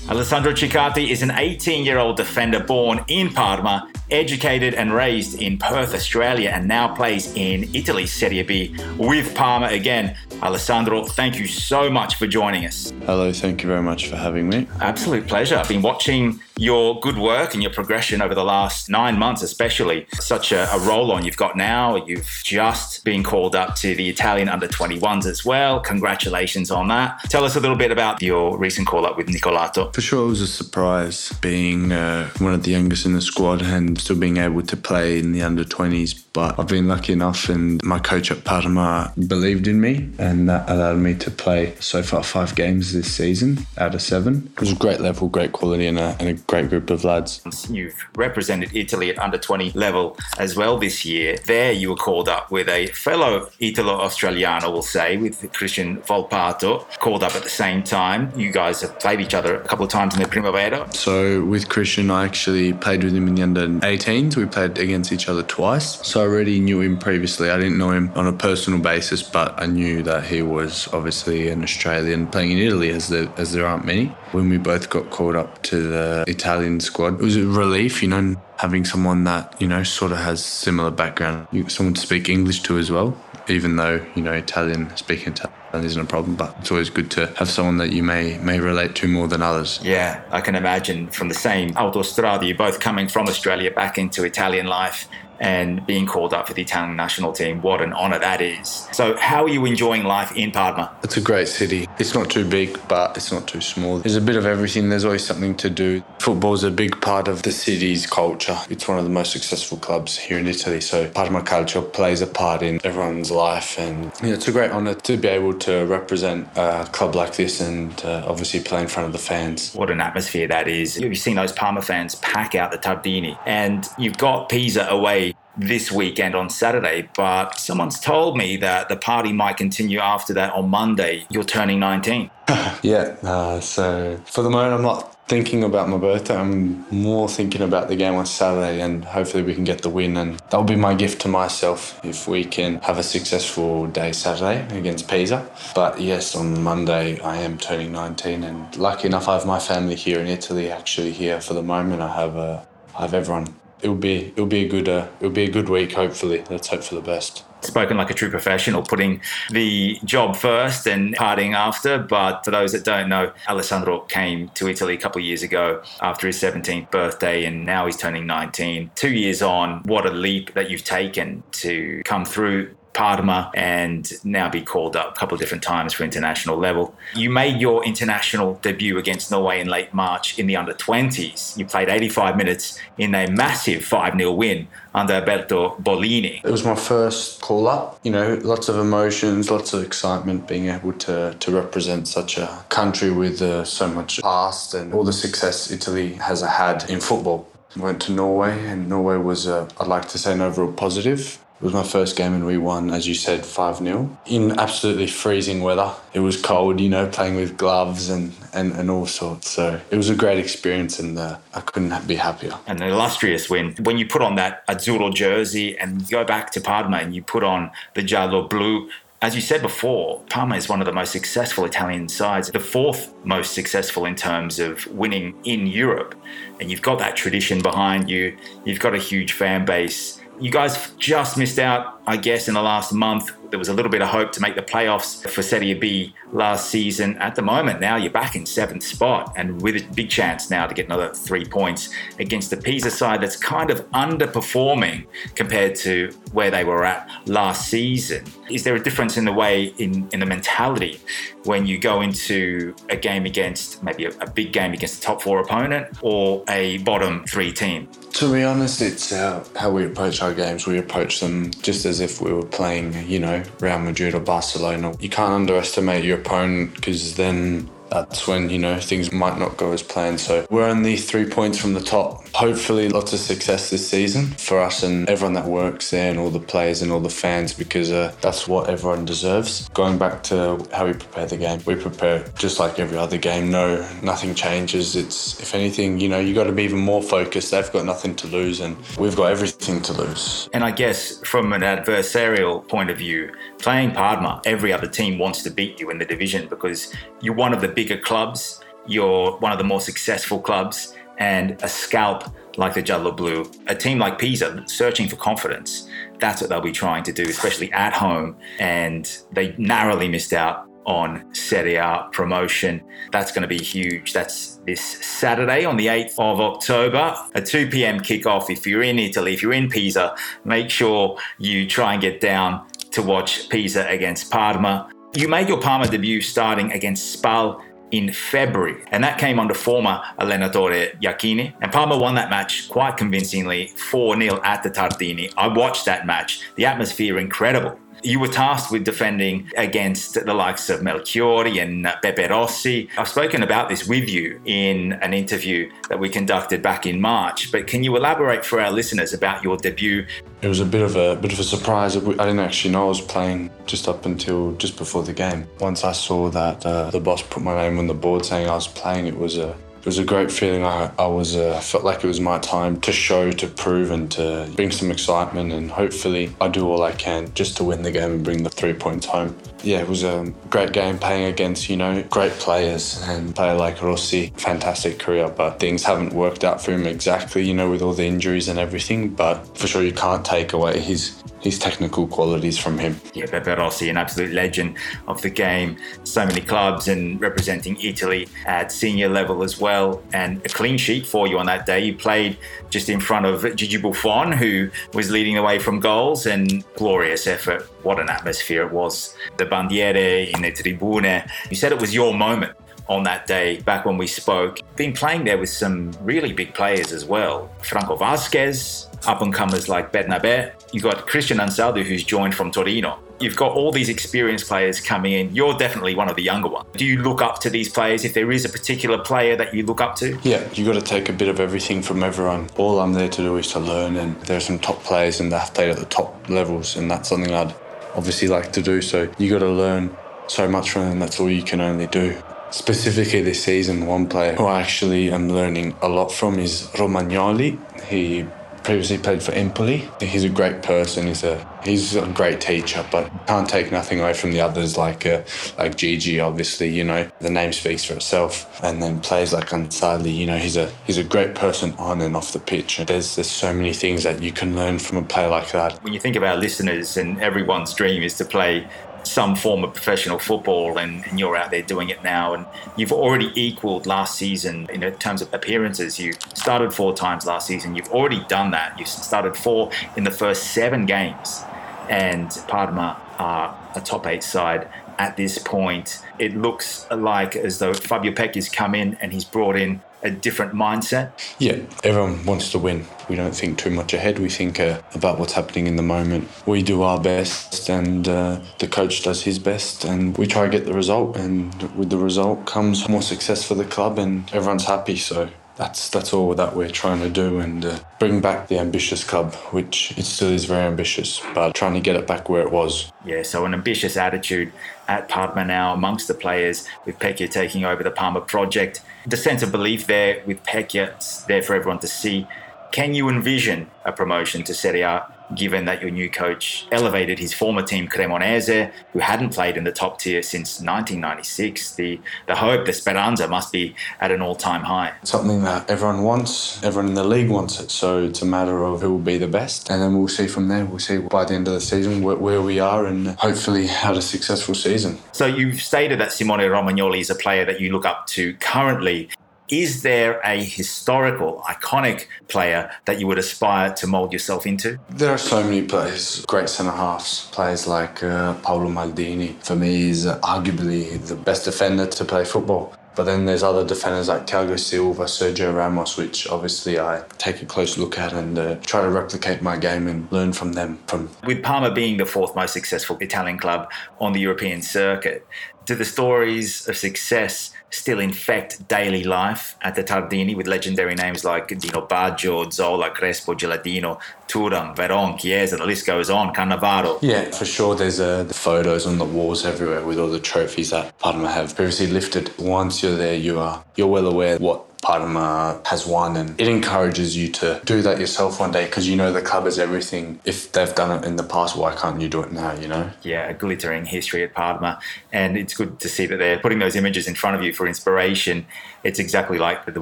Alessandro 0.08 0.52
Circati 0.52 1.10
is 1.10 1.24
an 1.24 1.32
18 1.32 1.84
year 1.84 1.98
old 1.98 2.16
defender 2.16 2.64
born 2.64 3.04
in 3.08 3.34
Parma 3.34 3.92
educated 4.12 4.74
and 4.74 4.94
raised 4.94 5.42
in 5.42 5.58
Perth, 5.58 5.94
Australia, 5.94 6.50
and 6.50 6.68
now 6.68 6.94
plays 6.94 7.34
in 7.36 7.70
Italy's 7.74 8.12
Serie 8.12 8.44
B 8.44 8.76
with 8.98 9.34
Parma 9.36 9.68
again. 9.68 10.16
Alessandro, 10.42 11.04
thank 11.06 11.38
you 11.40 11.48
so 11.48 11.90
much 11.90 12.16
for 12.16 12.28
joining 12.28 12.66
us. 12.66 12.94
Hello, 13.06 13.32
thank 13.32 13.64
you 13.64 13.68
very 13.68 13.84
much 13.84 14.08
for 14.08 14.16
having 14.16 14.50
me. 14.50 14.68
Absolute 14.80 15.28
pleasure. 15.28 15.58
I've 15.58 15.68
been 15.68 15.82
watching 15.82 16.40
your 16.60 17.00
good 17.00 17.18
work 17.18 17.54
and 17.54 17.64
your 17.64 17.72
progression 17.72 18.22
over 18.22 18.36
the 18.36 18.44
last 18.44 18.90
nine 18.90 19.18
months, 19.18 19.42
especially. 19.42 20.06
Such 20.20 20.52
a, 20.52 20.70
a 20.74 20.80
roll 20.80 21.12
on 21.12 21.24
you've 21.24 21.38
got 21.38 21.56
now. 21.56 21.96
You've 22.06 22.42
just 22.44 23.04
been 23.06 23.24
called 23.24 23.56
up 23.56 23.76
to 23.78 23.96
the 23.96 24.10
Italian 24.10 24.50
under 24.50 24.68
21s 24.68 25.26
as 25.26 25.46
well. 25.46 25.80
Congratulations 25.80 26.70
on 26.70 26.90
that. 26.90 27.20
Tell 27.30 27.46
us 27.46 27.56
a 27.56 27.60
little 27.60 27.78
bit 27.78 27.92
about 27.92 28.22
your 28.22 28.58
recent 28.58 28.88
call 28.88 29.06
up 29.06 29.16
with 29.18 29.28
Nicolato. 29.28 29.94
For 29.94 30.02
sure, 30.02 30.26
it 30.26 30.30
was 30.30 30.42
a 30.42 30.48
surprise 30.48 31.32
being 31.42 31.92
uh, 31.92 32.30
one 32.40 32.54
of 32.54 32.64
the 32.64 32.72
youngest 32.72 33.06
in 33.06 33.14
the 33.14 33.22
squad 33.22 33.62
and 33.62 34.00
still 34.00 34.18
being 34.18 34.38
able 34.38 34.62
to 34.64 34.78
play 34.78 35.20
in 35.20 35.32
the 35.32 35.42
under 35.42 35.64
20s. 35.64 36.24
But 36.40 36.58
I've 36.58 36.68
been 36.70 36.88
lucky 36.88 37.12
enough, 37.12 37.50
and 37.50 37.84
my 37.84 38.00
coach 38.00 38.32
at 38.32 38.46
Parma 38.46 39.12
believed 39.28 39.68
in 39.68 39.82
me, 39.82 40.10
and 40.18 40.48
that 40.48 40.70
allowed 40.70 41.00
me 41.00 41.14
to 41.16 41.30
play 41.30 41.76
so 41.82 42.02
far 42.02 42.24
five 42.24 42.56
games 42.56 42.94
this 42.94 43.14
season 43.14 43.68
out 43.78 43.94
of 43.94 44.02
seven. 44.02 44.50
It 44.54 44.62
was 44.62 44.72
a 44.72 44.76
great 44.76 45.02
level, 45.02 45.28
great 45.28 45.52
quality, 45.52 45.86
and 45.86 46.00
a, 46.00 46.16
and 46.18 46.30
a 46.30 46.34
great 46.36 46.70
group 46.70 46.92
of 46.92 47.04
lads. 47.04 47.42
You've 47.70 48.08
represented 48.16 48.74
Italy 48.74 49.10
at 49.10 49.20
under 49.20 49.38
20 49.38 49.72
level 49.72 50.18
as 50.38 50.56
well 50.56 50.78
this 50.78 51.04
year. 51.04 51.36
There, 51.46 51.74
you 51.74 51.90
were 51.90 51.98
called 51.98 52.30
up 52.30 52.50
with 52.52 52.70
a 52.70 52.88
fellow 52.88 53.50
Italo 53.60 54.00
Australiano, 54.00 54.72
we'll 54.72 54.82
say, 54.82 55.18
with 55.18 55.52
Christian 55.52 55.98
Volpato, 56.04 56.88
called 57.00 57.22
up 57.22 57.36
at 57.36 57.44
the 57.44 57.50
same 57.50 57.84
time. 57.84 58.32
You 58.40 58.54
guys 58.54 58.80
have 58.80 58.98
played 58.98 59.20
each 59.20 59.34
other 59.34 59.60
a 59.60 59.68
couple 59.68 59.84
of 59.84 59.92
times 59.92 60.16
in 60.16 60.22
the 60.22 60.30
Primavera. 60.30 60.88
So, 60.94 61.44
with 61.44 61.68
Christian, 61.68 62.10
I 62.10 62.24
actually 62.24 62.72
played 62.72 63.04
with 63.04 63.14
him 63.14 63.28
in 63.28 63.36
the 63.36 63.44
under 63.44 63.68
18s. 63.68 64.38
We 64.38 64.46
played 64.46 64.78
against 64.78 65.12
each 65.12 65.28
other 65.28 65.44
twice. 65.44 66.00
So, 66.08 66.22
I 66.22 66.29
already 66.30 66.60
knew 66.60 66.82
him 66.82 66.98
previously. 66.98 67.50
I 67.50 67.58
didn't 67.58 67.78
know 67.78 67.92
him 67.92 68.12
on 68.16 68.28
a 68.28 68.34
personal 68.34 68.80
basis, 68.80 69.24
but 69.24 69.60
I 69.62 69.66
knew 69.66 70.04
that 70.04 70.26
he 70.26 70.42
was 70.42 70.88
obviously 70.94 71.50
an 71.50 71.64
Australian 71.64 72.28
playing 72.28 72.52
in 72.52 72.60
Italy, 72.60 72.90
as 72.92 73.10
there, 73.10 73.28
as 73.38 73.54
there 73.54 73.66
aren't 73.66 73.86
many. 73.86 74.06
When 74.32 74.50
we 74.50 74.58
both 74.58 74.90
got 74.90 75.10
called 75.10 75.36
up 75.36 75.62
to 75.64 75.82
the 75.82 76.24
Italian 76.28 76.80
squad, 76.80 77.16
it 77.16 77.24
was 77.24 77.36
a 77.36 77.46
relief, 77.46 78.02
you 78.04 78.10
know, 78.10 78.36
having 78.58 78.86
someone 78.86 79.24
that, 79.24 79.60
you 79.60 79.68
know, 79.68 79.84
sort 79.84 80.12
of 80.12 80.20
has 80.20 80.44
similar 80.44 80.92
background, 80.92 81.48
someone 81.68 81.94
to 81.96 82.02
speak 82.02 82.30
English 82.30 82.62
to 82.64 82.78
as 82.78 82.92
well, 82.92 83.18
even 83.48 83.76
though, 83.76 84.06
you 84.16 84.22
know, 84.22 84.34
Italian, 84.34 84.96
speaking 84.96 85.34
Italian 85.34 85.56
isn't 85.74 86.02
a 86.02 86.06
problem, 86.06 86.36
but 86.36 86.56
it's 86.60 86.72
always 86.72 86.90
good 86.90 87.12
to 87.12 87.28
have 87.38 87.50
someone 87.50 87.78
that 87.78 87.92
you 87.92 88.02
may 88.02 88.38
may 88.40 88.60
relate 88.60 88.96
to 88.96 89.08
more 89.08 89.28
than 89.28 89.42
others. 89.42 89.80
Yeah, 89.84 90.22
I 90.32 90.42
can 90.42 90.56
imagine 90.56 91.10
from 91.10 91.30
the 91.30 91.36
same 91.36 91.70
autostrada, 91.76 92.48
you're 92.48 92.58
both 92.58 92.80
coming 92.80 93.08
from 93.08 93.28
Australia 93.28 93.70
back 93.70 93.98
into 93.98 94.24
Italian 94.24 94.66
life 94.66 95.08
and 95.40 95.86
being 95.86 96.06
called 96.06 96.34
up 96.34 96.48
for 96.48 96.54
the 96.54 96.62
Italian 96.62 96.96
national 96.96 97.34
team. 97.34 97.62
What 97.62 97.82
an 97.82 97.94
honour 97.94 98.20
that 98.20 98.42
is. 98.42 98.88
So, 98.92 99.18
how 99.18 99.44
are 99.44 99.50
you 99.50 99.66
enjoying 99.66 100.04
life 100.04 100.36
in 100.36 100.52
Parma? 100.52 100.96
It's 101.04 101.18
a 101.18 101.22
great 101.22 101.48
city. 101.48 101.88
It's 101.98 102.14
not 102.14 102.30
too 102.30 102.48
big, 102.48 102.80
but 102.88 103.16
it's 103.18 103.32
not 103.32 103.48
too 103.48 103.62
small. 103.62 104.00
There's 104.00 104.16
a 104.16 104.22
bit 104.22 104.36
of 104.36 104.46
everything, 104.46 104.90
there's 104.90 105.06
always 105.06 105.26
something 105.26 105.56
to 105.56 105.70
do. 105.70 106.04
Football 106.20 106.54
is 106.54 106.64
a 106.64 106.72
big 106.72 107.00
part 107.02 107.28
of 107.28 107.44
the 107.44 107.52
city's 107.52 108.06
culture. 108.06 108.58
It's 108.70 108.88
one 108.88 108.98
of 108.98 109.04
the 109.04 109.10
most 109.10 109.32
successful 109.32 109.78
clubs 109.78 110.18
here 110.18 110.38
in 110.38 110.48
Italy, 110.48 110.82
so 110.82 111.10
Parma 111.10 111.42
Calcio 111.42 111.92
plays 111.92 112.22
a 112.22 112.28
part 112.28 112.62
in 112.62 112.80
everyone's 112.84 113.32
life. 113.32 113.78
And 113.80 114.12
yeah, 114.22 114.34
it's 114.34 114.48
a 114.48 114.52
great 114.52 114.72
honour 114.72 114.96
to 114.96 115.18
be 115.18 115.28
able 115.28 115.54
to 115.60 115.86
represent 115.86 116.48
a 116.56 116.88
club 116.92 117.16
like 117.16 117.36
this 117.36 117.62
and 117.62 118.04
uh, 118.04 118.26
obviously 118.28 118.60
play 118.60 118.82
in 118.82 118.88
front 118.88 119.08
of 119.08 119.14
the 119.14 119.20
fans. 119.20 119.74
What 119.74 119.90
an 119.90 120.02
atmosphere 120.02 120.48
that 120.48 120.68
is. 120.68 120.98
You've 120.98 121.18
seen 121.18 121.36
those 121.36 121.52
Parma 121.52 121.82
fans 121.82 122.16
pack 122.16 122.56
out 122.56 122.72
the 122.72 122.78
Tardini, 122.78 123.38
and 123.46 123.88
you've 123.98 124.18
got 124.18 124.50
Pisa 124.50 124.88
away 124.88 125.29
this 125.60 125.92
weekend 125.92 126.36
on 126.36 126.50
Saturday, 126.50 127.10
but 127.16 127.60
someone's 127.60 128.00
told 128.00 128.38
me 128.38 128.58
that 128.58 128.90
the 128.90 128.96
party 128.96 129.34
might 129.34 129.58
continue 129.58 130.00
after 130.00 130.34
that 130.34 130.54
on 130.54 130.70
Monday. 130.70 131.26
You're 131.30 131.44
turning 131.44 131.80
19. 131.80 132.32
yeah, 132.82 133.16
uh, 133.24 133.60
so 133.60 134.20
for 134.26 134.42
the 134.42 134.50
moment, 134.50 134.74
I'm 134.74 134.82
not 134.82 135.16
thinking 135.28 135.64
about 135.64 135.88
my 135.88 135.98
birthday. 135.98 136.36
I'm 136.36 136.86
more 136.90 137.30
thinking 137.30 137.62
about 137.62 137.88
the 137.88 137.96
game 137.96 138.16
on 138.16 138.26
Saturday, 138.26 138.82
and 138.82 139.06
hopefully 139.06 139.44
we 139.44 139.54
can 139.54 139.64
get 139.64 139.84
the 139.84 139.90
win. 139.90 140.18
And 140.18 140.40
that'll 140.50 140.64
be 140.64 140.76
my 140.76 140.96
gift 140.96 141.22
to 141.22 141.28
myself 141.28 142.00
if 142.04 142.28
we 142.28 142.44
can 142.44 142.78
have 142.82 142.98
a 142.98 143.04
successful 143.04 143.86
day 143.88 144.12
Saturday 144.12 144.66
against 144.76 145.08
Pisa. 145.08 145.48
But 145.76 146.02
yes, 146.02 146.36
on 146.36 146.64
Monday 146.64 147.20
I 147.20 147.38
am 147.38 147.58
turning 147.58 147.92
19, 147.92 148.44
and 148.44 148.76
lucky 148.78 149.08
enough, 149.08 149.28
I 149.28 149.36
have 149.36 149.46
my 149.46 149.60
family 149.60 149.96
here 149.96 150.20
in 150.20 150.28
Italy. 150.28 150.72
Actually, 150.72 151.12
here 151.12 151.40
for 151.40 151.54
the 151.54 151.64
moment, 151.64 152.02
I 152.02 152.14
have 152.16 152.36
uh, 152.36 152.62
I 152.98 153.02
have 153.04 153.14
everyone 153.14 153.56
it'll 153.82 153.96
be 153.96 154.28
it'll 154.28 154.46
be 154.46 154.66
a 154.66 154.68
good 154.68 154.90
uh, 154.90 155.08
it'll 155.20 155.32
be 155.32 155.44
a 155.44 155.52
good 155.52 155.70
week. 155.70 155.94
Hopefully, 155.94 156.44
let's 156.50 156.68
hope 156.68 156.84
for 156.84 156.96
the 156.96 157.02
best. 157.02 157.44
Spoken 157.62 157.98
like 157.98 158.10
a 158.10 158.14
true 158.14 158.30
professional, 158.30 158.82
putting 158.82 159.22
the 159.50 160.00
job 160.06 160.38
first 160.38 160.88
and 160.88 161.14
partying 161.16 161.54
after. 161.54 161.98
But 161.98 162.46
for 162.46 162.52
those 162.52 162.72
that 162.72 162.86
don't 162.86 163.10
know, 163.10 163.34
Alessandro 163.50 164.02
came 164.02 164.48
to 164.50 164.70
Italy 164.70 164.94
a 164.94 164.98
couple 164.98 165.20
of 165.20 165.26
years 165.26 165.44
ago 165.44 165.84
after 166.02 166.28
his 166.28 166.38
17th 166.38 166.90
birthday, 166.90 167.44
and 167.44 167.66
now 167.66 167.86
he's 167.86 167.98
turning 167.98 168.26
19. 168.26 168.92
Two 168.96 169.12
years 169.12 169.42
on, 169.42 169.84
what 169.84 170.06
a 170.06 170.12
leap 170.12 170.54
that 170.54 170.70
you've 170.70 170.86
taken 170.86 171.44
to 171.52 172.02
come 172.06 172.24
through 172.24 172.74
Parma 173.00 173.50
and 173.54 174.12
now 174.26 174.50
be 174.50 174.62
called 174.62 174.98
up 174.98 175.16
a 175.16 175.18
couple 175.18 175.34
of 175.34 175.40
different 175.40 175.64
times 175.64 175.94
for 175.94 176.04
international 176.04 176.58
level. 176.58 176.94
You 177.16 177.30
made 177.30 177.62
your 177.62 177.86
international 177.86 178.56
debut 178.56 178.98
against 178.98 179.32
Norway 179.32 179.62
in 179.62 179.70
late 179.70 179.94
March 179.94 180.38
in 180.38 180.48
the 180.48 180.58
under 180.58 180.74
20s. 180.74 181.58
You 181.58 181.66
played 181.66 181.88
85 181.88 182.36
minutes 182.36 182.78
in 182.98 183.16
a 183.16 183.32
massive 183.32 183.86
5 183.86 184.18
0 184.18 184.34
win 184.34 184.68
under 184.94 185.14
Alberto 185.14 185.78
Bollini. 185.82 186.42
It 186.44 186.52
was 186.52 186.66
my 186.66 186.76
first 186.76 187.40
call 187.40 187.70
up, 187.70 188.02
you 188.04 188.12
know, 188.12 188.38
lots 188.44 188.68
of 188.68 188.78
emotions, 188.78 189.50
lots 189.50 189.72
of 189.72 189.82
excitement 189.82 190.46
being 190.50 190.68
able 190.68 190.92
to, 190.92 191.38
to 191.40 191.52
represent 191.52 192.06
such 192.06 192.38
a 192.38 192.66
country 192.68 193.12
with 193.12 193.42
uh, 193.42 193.64
so 193.64 193.88
much 193.88 194.22
past 194.22 194.74
and 194.74 194.94
all 194.94 195.06
the 195.06 195.14
success 195.14 195.72
Italy 195.72 196.16
has 196.16 196.42
had 196.42 196.90
in 196.90 197.00
football. 197.00 197.48
Went 197.78 198.02
to 198.02 198.12
Norway, 198.12 198.66
and 198.66 198.90
Norway 198.90 199.18
was, 199.18 199.48
uh, 199.48 199.70
I'd 199.80 199.88
like 199.88 200.08
to 200.10 200.18
say, 200.18 200.34
an 200.34 200.42
overall 200.42 200.74
positive. 200.74 201.38
It 201.60 201.66
was 201.66 201.74
my 201.74 201.84
first 201.84 202.16
game 202.16 202.34
and 202.34 202.46
we 202.46 202.58
won, 202.58 202.90
as 202.90 203.06
you 203.06 203.14
said, 203.14 203.46
5 203.46 203.80
0 203.80 204.18
in 204.28 204.58
absolutely 204.58 205.08
freezing 205.08 205.62
weather. 205.62 205.94
It 206.14 206.22
was 206.22 206.42
cold, 206.42 206.80
you 206.80 206.88
know, 206.88 207.06
playing 207.08 207.36
with 207.36 207.58
gloves 207.58 208.10
and, 208.10 208.32
and, 208.54 208.72
and 208.72 208.90
all 208.90 209.06
sorts. 209.06 209.50
So 209.50 209.82
it 209.92 209.98
was 209.98 210.10
a 210.10 210.16
great 210.16 210.40
experience 210.40 211.00
and 211.00 211.20
uh, 211.20 211.38
I 211.54 211.60
couldn't 211.60 212.08
be 212.08 212.16
happier. 212.16 212.54
An 212.68 212.82
illustrious 212.82 213.50
win. 213.50 213.76
When 213.84 213.98
you 213.98 214.08
put 214.08 214.22
on 214.22 214.36
that 214.36 214.66
Azzurro 214.68 215.14
jersey 215.14 215.78
and 215.78 216.10
go 216.10 216.24
back 216.24 216.52
to 216.52 216.62
Parma 216.62 216.96
and 216.96 217.14
you 217.14 217.22
put 217.22 217.44
on 217.44 217.72
the 217.94 218.04
Gialloblu, 218.04 218.88
as 219.22 219.36
you 219.36 219.42
said 219.42 219.62
before, 219.62 220.24
Parma 220.30 220.56
is 220.56 220.70
one 220.70 220.80
of 220.80 220.86
the 220.86 220.94
most 220.94 221.12
successful 221.12 221.66
Italian 221.66 222.08
sides, 222.08 222.50
the 222.52 222.60
fourth 222.62 223.14
most 223.26 223.54
successful 223.54 224.06
in 224.06 224.16
terms 224.16 224.60
of 224.60 224.88
winning 224.88 225.38
in 225.44 225.68
Europe. 225.68 226.16
And 226.62 226.72
you've 226.72 226.82
got 226.82 227.00
that 227.00 227.18
tradition 227.18 227.62
behind 227.62 228.10
you, 228.10 228.38
you've 228.64 228.80
got 228.80 228.96
a 228.96 228.98
huge 228.98 229.34
fan 229.34 229.66
base 229.66 230.22
you 230.40 230.52
guys 230.52 230.92
just 230.98 231.38
missed 231.38 231.60
out, 231.60 231.99
I 232.10 232.18
guess, 232.18 232.48
in 232.48 232.56
the 232.56 232.62
last 232.64 232.92
month. 232.92 233.34
There 233.52 233.60
was 233.60 233.70
a 233.70 233.74
little 233.74 233.92
bit 233.92 234.02
of 234.02 234.10
hope 234.10 234.32
to 234.32 234.42
make 234.42 234.56
the 234.56 234.64
playoffs 234.64 235.28
for 235.30 235.44
Serie 235.44 235.76
B 235.76 236.16
last 236.32 236.70
season. 236.70 237.18
At 237.18 237.36
the 237.36 237.42
moment, 237.44 237.80
now 237.80 237.98
you're 237.98 238.12
back 238.12 238.36
in 238.36 238.48
seventh 238.48 238.84
spot 238.84 239.34
and 239.36 239.62
with 239.62 239.76
a 239.76 239.94
big 239.94 240.10
chance 240.10 240.50
now 240.50 240.66
to 240.66 240.74
get 240.74 240.86
another 240.86 241.14
three 241.14 241.46
points 241.46 241.90
against 242.18 242.50
the 242.50 242.58
Pisa 242.58 242.90
side 242.90 243.22
that's 243.22 243.36
kind 243.36 243.70
of 243.70 243.88
underperforming 243.92 245.06
compared 245.36 245.76
to 245.78 246.12
where 246.32 246.50
they 246.50 246.64
were 246.64 246.84
at 246.84 247.08
last 247.28 247.70
season. 247.70 248.24
Is 248.50 248.64
there 248.64 248.76
a 248.76 248.84
difference 248.84 249.18
in 249.18 249.26
the 249.26 249.34
way, 249.34 249.66
in, 249.78 250.08
in 250.12 250.20
the 250.20 250.26
mentality, 250.26 251.00
when 251.46 251.66
you 251.66 251.80
go 251.80 252.02
into 252.02 252.76
a 252.90 252.96
game 252.96 253.26
against 253.26 253.84
maybe 253.84 254.06
a, 254.06 254.12
a 254.20 254.30
big 254.30 254.52
game 254.52 254.74
against 254.74 255.00
a 255.00 255.02
top 255.02 255.22
four 255.22 255.40
opponent 255.40 255.88
or 256.02 256.44
a 256.50 256.80
bottom 256.80 257.24
three 257.26 257.52
team? 257.52 257.88
To 258.14 258.32
be 258.32 258.44
honest, 258.44 258.82
it's 258.82 259.12
uh, 259.12 259.44
how 259.56 259.72
we 259.72 259.86
approach 259.86 260.22
our 260.22 260.34
games. 260.34 260.68
We 260.68 260.78
approach 260.78 261.20
them 261.20 261.52
just 261.62 261.86
as 261.86 261.99
if 262.02 262.22
we 262.22 262.32
were 262.34 262.46
playing, 262.46 263.08
you 263.08 263.20
know, 263.20 263.44
Real 263.60 263.80
Madrid 263.80 264.14
or 264.16 264.20
Barcelona. 264.20 264.94
You 265.00 265.10
can't 265.10 265.34
underestimate 265.34 266.04
your 266.04 266.20
opponent 266.20 266.76
because 266.76 267.16
then 267.16 267.70
that's 267.90 268.28
when 268.28 268.50
you 268.50 268.60
know 268.60 268.80
things 268.80 269.12
might 269.12 269.38
not 269.38 269.58
go 269.58 269.72
as 269.72 269.84
planned. 269.84 270.20
So 270.20 270.46
we're 270.50 270.68
only 270.68 270.96
three 270.96 271.26
points 271.26 271.58
from 271.58 271.74
the 271.74 271.82
top 271.82 272.29
hopefully 272.40 272.88
lots 272.88 273.12
of 273.12 273.20
success 273.20 273.70
this 273.70 273.86
season 273.86 274.26
for 274.26 274.62
us 274.62 274.82
and 274.82 275.10
everyone 275.10 275.34
that 275.34 275.46
works 275.46 275.92
there 275.92 276.10
and 276.10 276.18
all 276.18 276.30
the 276.30 276.40
players 276.40 276.82
and 276.82 276.90
all 276.90 277.02
the 277.02 277.10
fans 277.10 277.54
because 277.54 277.92
uh, 277.92 278.16
that's 278.22 278.48
what 278.48 278.70
everyone 278.70 279.04
deserves. 279.04 279.68
Going 279.74 279.98
back 279.98 280.24
to 280.24 280.66
how 280.72 280.86
we 280.86 280.94
prepare 280.94 281.26
the 281.26 281.36
game, 281.36 281.60
we 281.66 281.76
prepare 281.76 282.26
just 282.38 282.58
like 282.58 282.80
every 282.80 282.98
other 282.98 283.18
game. 283.18 283.52
No, 283.52 283.86
nothing 284.02 284.34
changes. 284.36 284.96
It's 284.96 285.38
if 285.42 285.54
anything, 285.54 286.00
you 286.00 286.08
know, 286.08 286.20
you 286.20 286.34
got 286.34 286.46
to 286.46 286.54
be 286.54 286.64
even 286.64 286.80
more 286.80 287.04
focused. 287.04 287.52
They've 287.52 287.70
got 287.74 287.84
nothing 287.84 288.16
to 288.16 288.28
lose 288.28 288.62
and 288.62 288.78
we've 288.98 289.18
got 289.18 289.32
everything 289.34 289.82
to 289.82 289.92
lose. 289.92 290.50
And 290.54 290.64
I 290.64 290.72
guess 290.72 291.20
from 291.28 291.52
an 291.52 291.64
adversarial 291.64 292.66
point 292.70 292.90
of 292.90 292.98
view, 292.98 293.34
playing 293.58 293.92
Parma, 293.92 294.42
every 294.46 294.72
other 294.72 294.88
team 294.88 295.20
wants 295.20 295.44
to 295.44 295.50
beat 295.50 295.78
you 295.78 295.90
in 295.90 295.98
the 295.98 296.06
division 296.06 296.48
because 296.48 296.94
you're 297.20 297.36
one 297.36 297.52
of 297.52 297.60
the 297.60 297.68
bigger 297.68 297.98
clubs. 297.98 298.62
You're 298.88 299.38
one 299.40 299.52
of 299.52 299.58
the 299.58 299.66
more 299.66 299.82
successful 299.82 300.40
clubs 300.40 300.96
and 301.20 301.62
a 301.62 301.70
scalp 301.70 302.24
like 302.58 302.74
the 302.74 302.84
Gialloblu, 302.84 303.58
a 303.68 303.76
team 303.76 304.00
like 304.00 304.18
Pisa 304.18 304.64
searching 304.68 305.08
for 305.08 305.16
confidence, 305.16 305.88
that's 306.20 306.42
what 306.42 306.50
they'll 306.50 306.62
be 306.62 306.72
trying 306.72 307.04
to 307.04 307.14
do, 307.14 307.24
especially 307.24 307.72
at 307.72 307.94
home. 307.94 308.36
And 308.60 309.10
they 309.32 309.56
narrowly 309.58 310.10
missed 310.10 310.34
out 310.34 310.70
on 310.86 311.24
Serie 311.36 311.76
A 311.76 312.10
promotion. 312.12 312.82
That's 313.12 313.32
going 313.32 313.44
to 313.44 313.48
be 313.48 313.60
huge. 313.60 314.12
That's 314.12 314.60
this 314.66 314.82
Saturday 314.82 315.64
on 315.64 315.78
the 315.78 315.88
8th 315.88 316.16
of 316.18 316.42
October, 316.42 317.16
a 317.36 317.42
2 317.42 317.70
p.m. 317.70 318.00
kickoff. 318.00 318.50
If 318.50 318.66
you're 318.66 318.82
in 318.82 318.98
Italy, 318.98 319.34
if 319.34 319.44
you're 319.44 319.54
in 319.54 319.70
Pisa, 319.70 320.16
make 320.46 320.70
sure 320.70 321.18
you 321.38 321.68
try 321.68 321.94
and 321.94 322.02
get 322.02 322.20
down 322.20 322.68
to 322.92 323.04
watch 323.04 323.50
Pisa 323.50 323.88
against 323.88 324.32
Parma. 324.32 324.90
You 325.16 325.28
made 325.28 325.48
your 325.48 325.62
Parma 325.62 325.88
debut 325.88 326.22
starting 326.22 326.72
against 326.72 327.12
Spal 327.14 327.64
in 327.92 328.12
February, 328.12 328.84
and 328.92 329.04
that 329.04 329.18
came 329.18 329.40
under 329.40 329.54
former 329.54 330.02
allenatore 330.20 330.98
Iachini. 331.00 331.54
And 331.62 331.72
Parma 331.72 331.98
won 331.98 332.16
that 332.16 332.30
match 332.30 332.70
quite 332.70 332.98
convincingly 332.98 333.68
4 333.68 334.20
0 334.20 334.42
at 334.44 334.64
the 334.64 334.70
Tardini. 334.70 335.32
I 335.38 335.48
watched 335.48 335.86
that 335.86 336.06
match, 336.06 336.42
the 336.56 336.66
atmosphere 336.66 337.18
incredible. 337.18 337.80
You 338.04 338.20
were 338.20 338.28
tasked 338.28 338.72
with 338.72 338.84
defending 338.84 339.52
against 339.58 340.14
the 340.14 340.34
likes 340.34 340.70
of 340.70 340.82
Melchiori 340.82 341.62
and 341.62 341.86
Pepe 342.02 342.28
Rossi. 342.28 342.90
I've 342.98 343.08
spoken 343.08 343.44
about 343.44 343.70
this 343.70 343.88
with 343.88 344.10
you 344.10 344.40
in 344.46 344.94
an 344.94 345.14
interview 345.14 345.72
that 345.90 346.00
we 346.00 346.10
conducted 346.10 346.62
back 346.62 346.86
in 346.86 347.02
March, 347.02 347.52
but 347.52 347.68
can 347.68 347.84
you 347.84 347.96
elaborate 347.96 348.46
for 348.46 348.60
our 348.60 348.72
listeners 348.72 349.14
about 349.14 349.44
your 349.44 349.58
debut? 349.58 350.06
It 350.42 350.48
was 350.48 350.62
a 350.62 350.66
bit 350.66 350.82
of 350.82 350.96
a 350.96 351.16
bit 351.18 351.34
of 351.34 351.40
a 351.40 351.44
surprise. 351.44 351.98
I 351.98 352.00
didn't 352.00 352.40
actually 352.40 352.72
know 352.72 352.86
I 352.86 352.90
was 352.90 353.02
playing 353.02 353.50
just 353.66 353.88
up 353.88 354.06
until 354.06 354.54
just 354.54 354.78
before 354.78 355.04
the 355.04 355.14
game. 355.14 355.48
Once 355.60 355.84
I 355.84 355.92
saw 355.92 356.30
that 356.30 356.66
uh, 356.66 356.90
the 356.92 357.00
boss 357.00 357.22
put 357.22 357.44
my 357.44 357.56
name 357.56 357.78
on 357.80 357.88
the 357.88 357.94
board 357.94 358.26
saying 358.26 358.48
I 358.48 358.56
was 358.56 358.68
playing, 358.68 359.08
it 359.08 359.18
was 359.18 359.38
a 359.38 359.56
it 359.80 359.86
was 359.86 359.98
a 359.98 360.04
great 360.04 360.30
feeling. 360.30 360.66
I, 360.66 360.92
I 361.00 361.08
was 361.08 361.38
uh, 361.38 361.60
felt 361.62 361.86
like 361.86 362.04
it 362.04 362.08
was 362.08 362.20
my 362.20 362.38
time 362.40 362.82
to 362.82 362.92
show, 362.92 363.32
to 363.32 363.48
prove, 363.48 363.92
and 363.92 364.12
to 364.12 364.50
bring 364.56 364.72
some 364.72 364.92
excitement. 364.92 365.54
And 365.54 365.72
hopefully, 365.72 366.36
I 366.42 366.50
do 366.50 366.68
all 366.68 366.84
I 366.84 366.92
can 366.92 367.34
just 367.34 367.56
to 367.58 367.64
win 367.64 367.82
the 367.82 367.92
game 367.92 368.12
and 368.12 368.24
bring 368.24 368.44
the 368.44 368.50
three 368.50 368.74
points 368.74 369.06
home. 369.06 369.38
Yeah, 369.64 369.80
it 369.80 369.88
was 369.88 370.04
a 370.04 370.34
great 370.50 370.74
game 370.74 370.98
playing 371.00 371.26
against 371.26 371.70
you 371.70 371.78
know 371.78 372.04
great 372.10 372.34
players 372.34 373.02
and 373.08 373.34
player 373.34 373.56
like 373.56 373.82
Rossi, 373.82 374.34
fantastic 374.36 375.00
career. 375.00 375.30
But 375.30 375.60
things 375.60 375.84
haven't 375.84 376.14
worked 376.14 376.44
out 376.44 376.62
for 376.62 376.72
him 376.72 376.86
exactly, 376.86 377.48
you 377.48 377.54
know, 377.54 377.70
with 377.70 377.82
all 377.82 377.94
the 377.94 378.06
injuries 378.06 378.50
and 378.50 378.60
everything. 378.60 379.10
But 379.10 379.58
for 379.58 379.68
sure, 379.68 379.82
you 379.82 379.94
can't 379.94 380.26
take 380.26 380.52
away 380.52 380.80
his 380.80 381.24
his 381.42 381.58
technical 381.58 382.08
qualities 382.08 382.58
from 382.58 382.78
him. 382.78 383.00
Yeah, 383.14 383.26
Pepe 383.26 383.52
Rossi, 383.52 383.90
an 383.90 383.98
absolute 383.98 384.34
legend 384.34 384.78
of 385.08 385.22
the 385.22 385.30
game. 385.30 385.78
So 386.04 386.26
many 386.26 386.42
clubs 386.42 386.88
and 386.88 387.20
representing 387.22 387.78
Italy 387.82 388.28
at 388.46 388.72
senior 388.72 389.10
level 389.10 389.44
as 389.44 389.60
well. 389.60 389.69
And 390.14 390.46
a 390.46 390.50
clean 390.50 390.78
sheet 390.78 391.06
for 391.06 391.28
you 391.28 391.40
on 391.40 391.46
that 391.46 391.66
day. 391.66 391.80
You 391.86 391.96
played 391.96 392.38
just 392.70 392.90
in 392.90 393.00
front 393.00 393.26
of 393.26 393.56
Gigi 393.56 393.78
Buffon, 393.78 394.32
who 394.32 394.70
was 394.94 395.10
leading 395.10 395.36
the 395.36 395.44
way 395.44 395.60
from 395.60 395.80
goals, 395.80 396.26
and 396.26 396.64
glorious 396.76 397.28
effort. 397.28 397.64
What 397.84 398.00
an 398.00 398.10
atmosphere 398.10 398.64
it 398.64 398.72
was. 398.72 399.16
The 399.38 399.46
bandiere 399.46 400.34
in 400.34 400.42
the 400.42 400.52
tribune. 400.52 401.24
You 401.50 401.56
said 401.56 401.72
it 401.72 401.80
was 401.80 401.94
your 401.94 402.14
moment 402.14 402.54
on 402.88 403.04
that 403.04 403.28
day 403.28 403.62
back 403.62 403.86
when 403.86 403.98
we 403.98 404.08
spoke. 404.08 404.60
Been 404.76 404.94
playing 404.94 405.24
there 405.24 405.38
with 405.38 405.50
some 405.50 405.92
really 406.02 406.34
big 406.34 406.54
players 406.56 406.92
as 406.92 407.06
well. 407.06 407.50
Franco 407.62 407.96
Vázquez, 407.96 408.88
up 409.08 409.22
and 409.22 409.34
comers 409.34 409.70
like 409.70 409.94
Bernabe. 409.94 410.52
You've 410.74 410.84
got 410.84 411.06
Christian 411.06 411.38
Ansaldi, 411.38 411.84
who's 411.84 412.04
joined 412.04 412.34
from 412.36 412.52
Torino. 412.52 413.00
You've 413.20 413.36
got 413.36 413.52
all 413.52 413.72
these 413.72 413.90
experienced 413.90 414.48
players 414.48 414.80
coming 414.80 415.12
in. 415.12 415.36
You're 415.36 415.58
definitely 415.58 415.94
one 415.94 416.08
of 416.10 416.16
the 416.16 416.24
younger 416.24 416.48
ones. 416.48 416.68
Do 416.74 416.86
you 416.86 417.02
look 417.02 417.22
up 417.22 417.40
to 417.42 417.50
these 417.50 417.68
players 417.68 418.06
if 418.06 418.14
there 418.14 418.32
is 418.32 418.46
a 418.46 418.50
particular 418.50 418.98
player 418.98 419.36
that 419.36 419.54
you 419.54 419.66
look 419.66 419.82
up 419.82 419.96
to? 419.98 420.18
Yeah, 420.24 420.48
you've 420.54 420.68
got 420.68 420.80
to 420.80 420.82
take 420.82 421.10
a 421.10 421.14
bit 421.14 421.28
of 421.28 421.40
everything 421.40 421.82
from 421.82 422.02
everyone. 422.02 422.50
All 422.58 422.80
I'm 422.80 422.94
there 422.94 423.10
to 423.10 423.22
do 423.22 423.36
is 423.38 423.52
to 423.52 423.60
learn, 423.60 423.98
and 423.98 424.20
there 424.22 424.38
are 424.38 424.42
some 424.42 424.60
top 424.60 424.82
players 424.84 425.20
and 425.20 425.32
they've 425.32 425.54
played 425.54 425.70
at 425.70 425.78
the 425.78 425.86
top 425.86 426.30
levels, 426.30 426.78
and 426.78 426.90
that's 426.90 427.10
something 427.10 427.34
I'd 427.34 427.54
obviously 427.96 428.28
like 428.28 428.54
to 428.54 428.62
do. 428.62 428.82
So 428.82 429.12
you've 429.18 429.32
got 429.32 429.46
to 429.46 429.52
learn 429.52 429.96
so 430.28 430.48
much 430.48 430.72
from 430.72 430.84
them. 430.84 431.00
That's 431.00 431.20
all 431.20 431.30
you 431.30 431.44
can 431.44 431.60
only 431.60 431.88
do. 431.88 432.22
Specifically 432.52 433.22
this 433.22 433.44
season, 433.44 433.86
one 433.86 434.08
player 434.08 434.34
who 434.34 434.46
I 434.46 434.62
actually 434.62 435.12
am 435.12 435.30
learning 435.30 435.76
a 435.82 435.90
lot 435.90 436.12
from 436.12 436.40
is 436.40 436.64
Romagnoli. 436.74 437.60
He 437.84 438.26
previously 438.70 439.00
played 439.00 439.24
for 439.24 439.32
Empoli. 439.32 439.90
He's 440.00 440.24
a 440.24 440.30
great 440.30 440.62
person. 440.62 441.08
He's 441.08 441.24
a 441.24 441.44
he's 441.64 441.96
a 441.96 442.06
great 442.10 442.40
teacher, 442.40 442.86
but 442.92 443.10
can't 443.26 443.50
take 443.50 443.72
nothing 443.72 444.00
away 444.00 444.14
from 444.14 444.32
the 444.32 444.42
others 444.42 444.78
like 444.78 445.08
uh, 445.08 445.24
like 445.58 445.76
Gigi. 445.76 446.20
Obviously, 446.20 446.70
you 446.70 446.84
know 446.84 447.10
the 447.20 447.32
name 447.32 447.52
speaks 447.52 447.84
for 447.84 447.94
itself. 447.94 448.64
And 448.64 448.80
then 448.80 449.00
players 449.00 449.34
like 449.34 449.50
Ansaldi. 449.50 450.16
You 450.16 450.28
know 450.28 450.38
he's 450.38 450.56
a 450.56 450.72
he's 450.86 451.00
a 451.00 451.04
great 451.04 451.34
person 451.34 451.74
on 451.80 452.00
and 452.02 452.16
off 452.16 452.32
the 452.32 452.38
pitch. 452.40 452.78
There's 452.86 453.16
there's 453.16 453.32
so 453.32 453.52
many 453.52 453.74
things 453.74 454.04
that 454.04 454.22
you 454.22 454.32
can 454.32 454.56
learn 454.56 454.78
from 454.78 454.98
a 454.98 455.04
player 455.04 455.30
like 455.30 455.52
that. 455.54 455.84
When 455.84 455.94
you 455.94 456.00
think 456.00 456.16
about 456.16 456.38
listeners 456.38 456.96
and 456.96 457.20
everyone's 457.20 457.74
dream 457.74 458.04
is 458.04 458.18
to 458.18 458.26
play 458.26 458.68
some 459.04 459.36
form 459.36 459.64
of 459.64 459.74
professional 459.74 460.20
football 460.20 460.78
and, 460.78 461.06
and, 461.08 461.20
you're 461.20 461.36
out 461.36 461.52
there 461.52 461.62
doing 461.62 461.90
it 461.90 462.04
now. 462.04 462.34
And 462.34 462.46
you've 462.76 462.92
already 462.92 463.32
equaled 463.36 463.86
last 463.86 464.18
season 464.18 464.68
in 464.70 464.82
terms 464.96 465.22
of 465.22 465.34
appearances. 465.34 466.00
You 466.00 466.14
started 466.34 466.74
four 466.74 466.94
times 466.96 467.26
last 467.26 467.48
season. 467.48 467.76
You've 467.76 467.90
already 467.90 468.24
done 468.28 468.52
that. 468.52 468.78
You 468.80 468.86
started 468.86 469.36
four 469.36 469.72
in 469.96 470.04
the 470.04 470.12
first 470.12 470.54
seven 470.54 470.86
games. 470.86 471.42
And 471.90 472.30
Parma 472.48 473.02
are 473.18 473.58
a 473.76 473.82
top 473.82 474.06
eight 474.06 474.24
side 474.24 474.70
at 475.00 475.18
this 475.18 475.38
point. 475.38 476.02
It 476.20 476.36
looks 476.36 476.86
like 476.92 477.36
as 477.36 477.60
though 477.60 477.74
Fabio 477.74 478.12
Pecchia 478.12 478.36
has 478.36 478.50
come 478.50 478.76
in 478.76 478.96
and 479.02 479.12
he's 479.12 479.26
brought 479.26 479.56
in 479.56 479.82
a 480.04 480.10
different 480.10 480.54
mindset? 480.54 481.12
Yeah, 481.40 481.58
everyone 481.84 482.26
wants 482.26 482.52
to 482.52 482.60
win. 482.60 482.86
We 483.10 483.16
don't 483.16 483.36
think 483.36 483.58
too 483.58 483.70
much 483.70 483.94
ahead. 483.94 484.20
We 484.20 484.30
think 484.30 484.60
uh, 484.60 484.82
about 484.94 485.20
what's 485.20 485.34
happening 485.34 485.68
in 485.68 485.76
the 485.76 485.84
moment. 485.84 486.30
We 486.46 486.64
do 486.64 486.82
our 486.84 487.00
best, 487.00 487.70
and 487.70 488.08
uh, 488.08 488.40
the 488.60 488.68
coach 488.68 489.04
does 489.04 489.24
his 489.24 489.40
best, 489.40 489.86
and 489.86 490.18
we 490.18 490.28
try 490.28 490.46
to 490.46 490.50
get 490.50 490.66
the 490.66 490.74
result. 490.74 491.18
And 491.18 491.54
with 491.76 491.90
the 491.90 491.98
result 491.98 492.46
comes 492.46 492.88
more 492.88 493.02
success 493.02 493.44
for 493.44 493.56
the 493.56 493.66
club, 493.66 494.00
and 494.00 494.30
everyone's 494.34 494.66
happy. 494.66 494.96
So 494.96 495.30
that's 495.60 495.90
that's 495.90 496.14
all 496.14 496.34
that 496.34 496.56
we're 496.56 496.70
trying 496.70 497.02
to 497.02 497.10
do 497.10 497.40
and 497.42 497.66
uh, 497.66 497.78
bring 498.00 498.22
back 498.22 498.48
the 498.48 498.58
ambitious 498.58 499.04
club, 499.04 499.36
which 499.52 499.92
it 499.98 500.06
still 500.06 500.30
is 500.30 500.46
very 500.46 500.66
ambitious, 500.66 501.22
but 501.36 501.54
trying 501.54 501.74
to 501.74 501.82
get 501.82 501.98
it 501.98 502.08
back 502.08 502.30
where 502.30 502.42
it 502.42 502.52
was. 502.52 502.92
Yeah, 503.04 503.24
so 503.24 503.44
an 503.44 503.54
ambitious 503.54 503.98
attitude 503.98 504.54
at 504.88 505.10
Parma 505.10 505.44
now 505.44 505.74
amongst 505.74 506.08
the 506.08 506.14
players 506.14 506.66
with 506.86 506.98
Pecchia 506.98 507.30
taking 507.30 507.66
over 507.66 507.84
the 507.84 507.92
Parma 507.92 508.22
project. 508.22 508.82
The 509.06 509.18
sense 509.18 509.44
of 509.44 509.52
belief 509.52 509.86
there 509.86 510.24
with 510.26 510.42
Pecchia, 510.44 510.96
there 511.28 511.42
for 511.42 511.56
everyone 511.56 511.80
to 511.80 511.88
see. 511.88 512.26
Can 512.72 512.94
you 512.94 513.10
envision 513.10 513.70
a 513.84 513.92
promotion 513.92 514.44
to 514.44 514.54
Serie 514.54 514.82
A 514.82 515.14
given 515.36 515.66
that 515.66 515.82
your 515.82 515.92
new 515.92 516.10
coach 516.10 516.68
elevated 516.72 517.20
his 517.20 517.34
former 517.34 517.62
team 517.62 517.88
Cremonese, 517.88 518.72
who 518.94 519.00
hadn't 519.00 519.34
played 519.34 519.58
in 519.58 519.64
the 519.64 519.72
top 519.72 520.00
tier 520.00 520.22
since 520.22 520.60
1996. 520.60 521.76
The, 521.76 522.00
the 522.28 522.36
hope, 522.36 522.66
the 522.66 522.74
speranza 522.74 523.28
must 523.28 523.52
be 523.52 523.76
at 524.00 524.12
an 524.12 524.22
all 524.22 524.36
time 524.36 524.64
high. 524.64 524.94
Something 525.04 525.44
that 525.44 525.70
everyone 525.70 526.04
wants, 526.04 526.62
everyone 526.64 526.90
in 526.90 526.96
the 526.96 527.04
league 527.04 527.30
wants 527.30 527.60
it. 527.60 527.72
So 527.72 528.04
it's 528.04 528.22
a 528.22 528.26
matter 528.26 528.64
of 528.64 528.82
who 528.82 528.92
will 528.92 529.00
be 529.00 529.18
the 529.18 529.28
best. 529.28 529.70
And 529.70 529.82
then 529.82 529.98
we'll 529.98 530.08
see 530.08 530.28
from 530.28 530.48
there. 530.48 530.66
We'll 530.66 530.80
see 530.80 530.98
by 530.98 531.26
the 531.26 531.34
end 531.34 531.48
of 531.48 531.54
the 531.54 531.62
season 531.62 532.02
where, 532.02 532.16
where 532.16 532.42
we 532.42 532.60
are 532.60 532.86
and 532.86 533.10
hopefully 533.20 533.68
have 533.68 533.98
a 533.98 534.02
successful 534.02 534.56
season. 534.56 534.98
So 535.12 535.26
you've 535.26 535.62
stated 535.62 536.00
that 536.00 536.12
Simone 536.12 536.40
Romagnoli 536.40 537.00
is 537.00 537.10
a 537.10 537.16
player 537.16 537.46
that 537.46 537.60
you 537.60 537.72
look 537.72 537.86
up 537.86 538.08
to 538.08 538.34
currently. 538.36 539.10
Is 539.50 539.82
there 539.82 540.20
a 540.24 540.44
historical, 540.44 541.42
iconic 541.48 542.06
player 542.28 542.70
that 542.86 543.00
you 543.00 543.08
would 543.08 543.18
aspire 543.18 543.74
to 543.74 543.88
mould 543.88 544.14
yourself 544.14 544.46
into? 544.46 544.80
There 544.92 545.10
are 545.10 545.18
so 545.18 545.44
many 545.44 545.64
players, 545.64 546.24
great 546.28 546.50
centre 546.50 546.72
halves. 546.72 547.28
Players 547.32 547.66
like 547.66 548.04
uh, 548.04 548.36
Paolo 548.36 548.70
Maldini, 548.70 549.44
for 549.44 549.56
me, 549.56 549.90
is 549.90 550.06
arguably 550.06 551.04
the 551.08 551.16
best 551.16 551.46
defender 551.46 551.88
to 551.88 552.06
play 552.06 552.26
football. 552.26 552.76
But 552.96 553.06
then 553.06 553.26
there's 553.26 553.44
other 553.44 553.66
defenders 553.66 554.10
like 554.10 554.28
Thiago 554.28 554.60
Silva, 554.60 555.06
Sergio 555.06 555.56
Ramos, 555.56 555.98
which 555.98 556.28
obviously 556.28 556.80
I 556.80 557.04
take 557.18 557.42
a 557.42 557.46
close 557.46 557.78
look 557.78 557.98
at 557.98 558.14
and 558.14 558.38
uh, 558.38 558.56
try 558.56 558.82
to 558.82 558.90
replicate 558.90 559.42
my 559.42 559.58
game 559.58 559.88
and 559.88 560.12
learn 560.12 560.34
from 560.34 560.54
them. 560.54 560.80
From 560.86 561.10
with 561.26 561.42
Parma 561.42 561.72
being 561.72 561.98
the 561.98 562.06
fourth 562.06 562.36
most 562.36 562.52
successful 562.52 562.98
Italian 563.00 563.40
club 563.40 563.72
on 564.00 564.12
the 564.12 564.20
European 564.20 564.62
circuit, 564.62 565.26
Do 565.70 565.76
the 565.76 565.86
stories 565.86 566.68
of 566.68 566.76
success 566.76 567.52
still 567.70 568.00
infect 568.00 568.68
daily 568.68 569.04
life 569.04 569.56
at 569.62 569.76
the 569.76 569.84
Tardini 569.84 570.36
with 570.36 570.48
legendary 570.48 570.96
names 570.96 571.24
like 571.24 571.48
Dino 571.50 571.86
Baggio, 571.86 572.52
Zola, 572.52 572.90
Crespo, 572.90 573.36
Gilardino, 573.36 574.00
Thuram, 574.28 574.76
Veron, 574.76 575.20
Chiesa, 575.20 575.58
the 575.58 575.66
list 575.68 575.86
goes 575.86 576.10
on, 576.10 576.34
Cannavaro. 576.34 576.98
Yeah, 577.04 577.30
for 577.30 577.46
sure. 577.46 577.76
There's 577.76 578.00
uh, 578.00 578.24
the 578.24 578.34
photos 578.34 578.88
on 578.88 578.98
the 578.98 579.06
walls 579.06 579.46
everywhere 579.46 579.86
with 579.86 580.00
all 580.00 580.10
the 580.10 580.20
trophies 580.20 580.72
that 580.72 580.98
Parma 580.98 581.32
have 581.32 581.56
previously 581.56 581.86
lifted. 581.86 582.36
Once 582.40 582.82
you're 582.82 582.98
there, 582.98 583.14
you 583.14 583.38
are 583.38 583.64
you're 583.76 583.86
well 583.86 584.08
aware 584.08 584.40
what 584.40 584.66
Parma 584.82 585.62
has 585.66 585.86
won, 585.86 586.18
and 586.18 586.40
it 586.40 586.48
encourages 586.48 587.16
you 587.16 587.30
to 587.30 587.62
do 587.66 587.82
that 587.82 588.00
yourself 588.00 588.40
one 588.40 588.52
day 588.52 588.66
because 588.66 588.88
you 588.88 588.96
know 588.96 589.12
the 589.12 589.22
club 589.22 589.46
is 589.46 589.60
everything. 589.60 590.20
If 590.26 590.52
they've 590.52 590.74
done 590.74 590.92
it 590.98 591.06
in 591.06 591.16
the 591.16 591.24
past, 591.24 591.56
why 591.56 591.76
can't 591.76 592.02
you 592.02 592.10
do 592.10 592.22
it 592.22 592.32
now? 592.32 592.54
You 592.54 592.68
know? 592.68 592.90
Yeah, 593.02 593.30
a 593.30 593.34
glittering 593.34 593.86
history 593.86 594.24
at 594.24 594.34
Parma, 594.34 594.80
and 595.12 595.38
it's 595.38 595.54
good 595.54 595.80
to 595.80 595.90
see 595.90 596.06
that 596.06 596.18
they're 596.18 596.40
putting 596.40 596.60
those 596.60 596.76
images 596.76 597.08
in 597.08 597.16
front 597.16 597.36
of 597.36 597.44
you 597.44 597.54
for 597.54 597.68
inspiration. 597.68 598.46
It's 598.84 599.00
exactly 599.00 599.38
like 599.38 599.66
the 599.66 599.82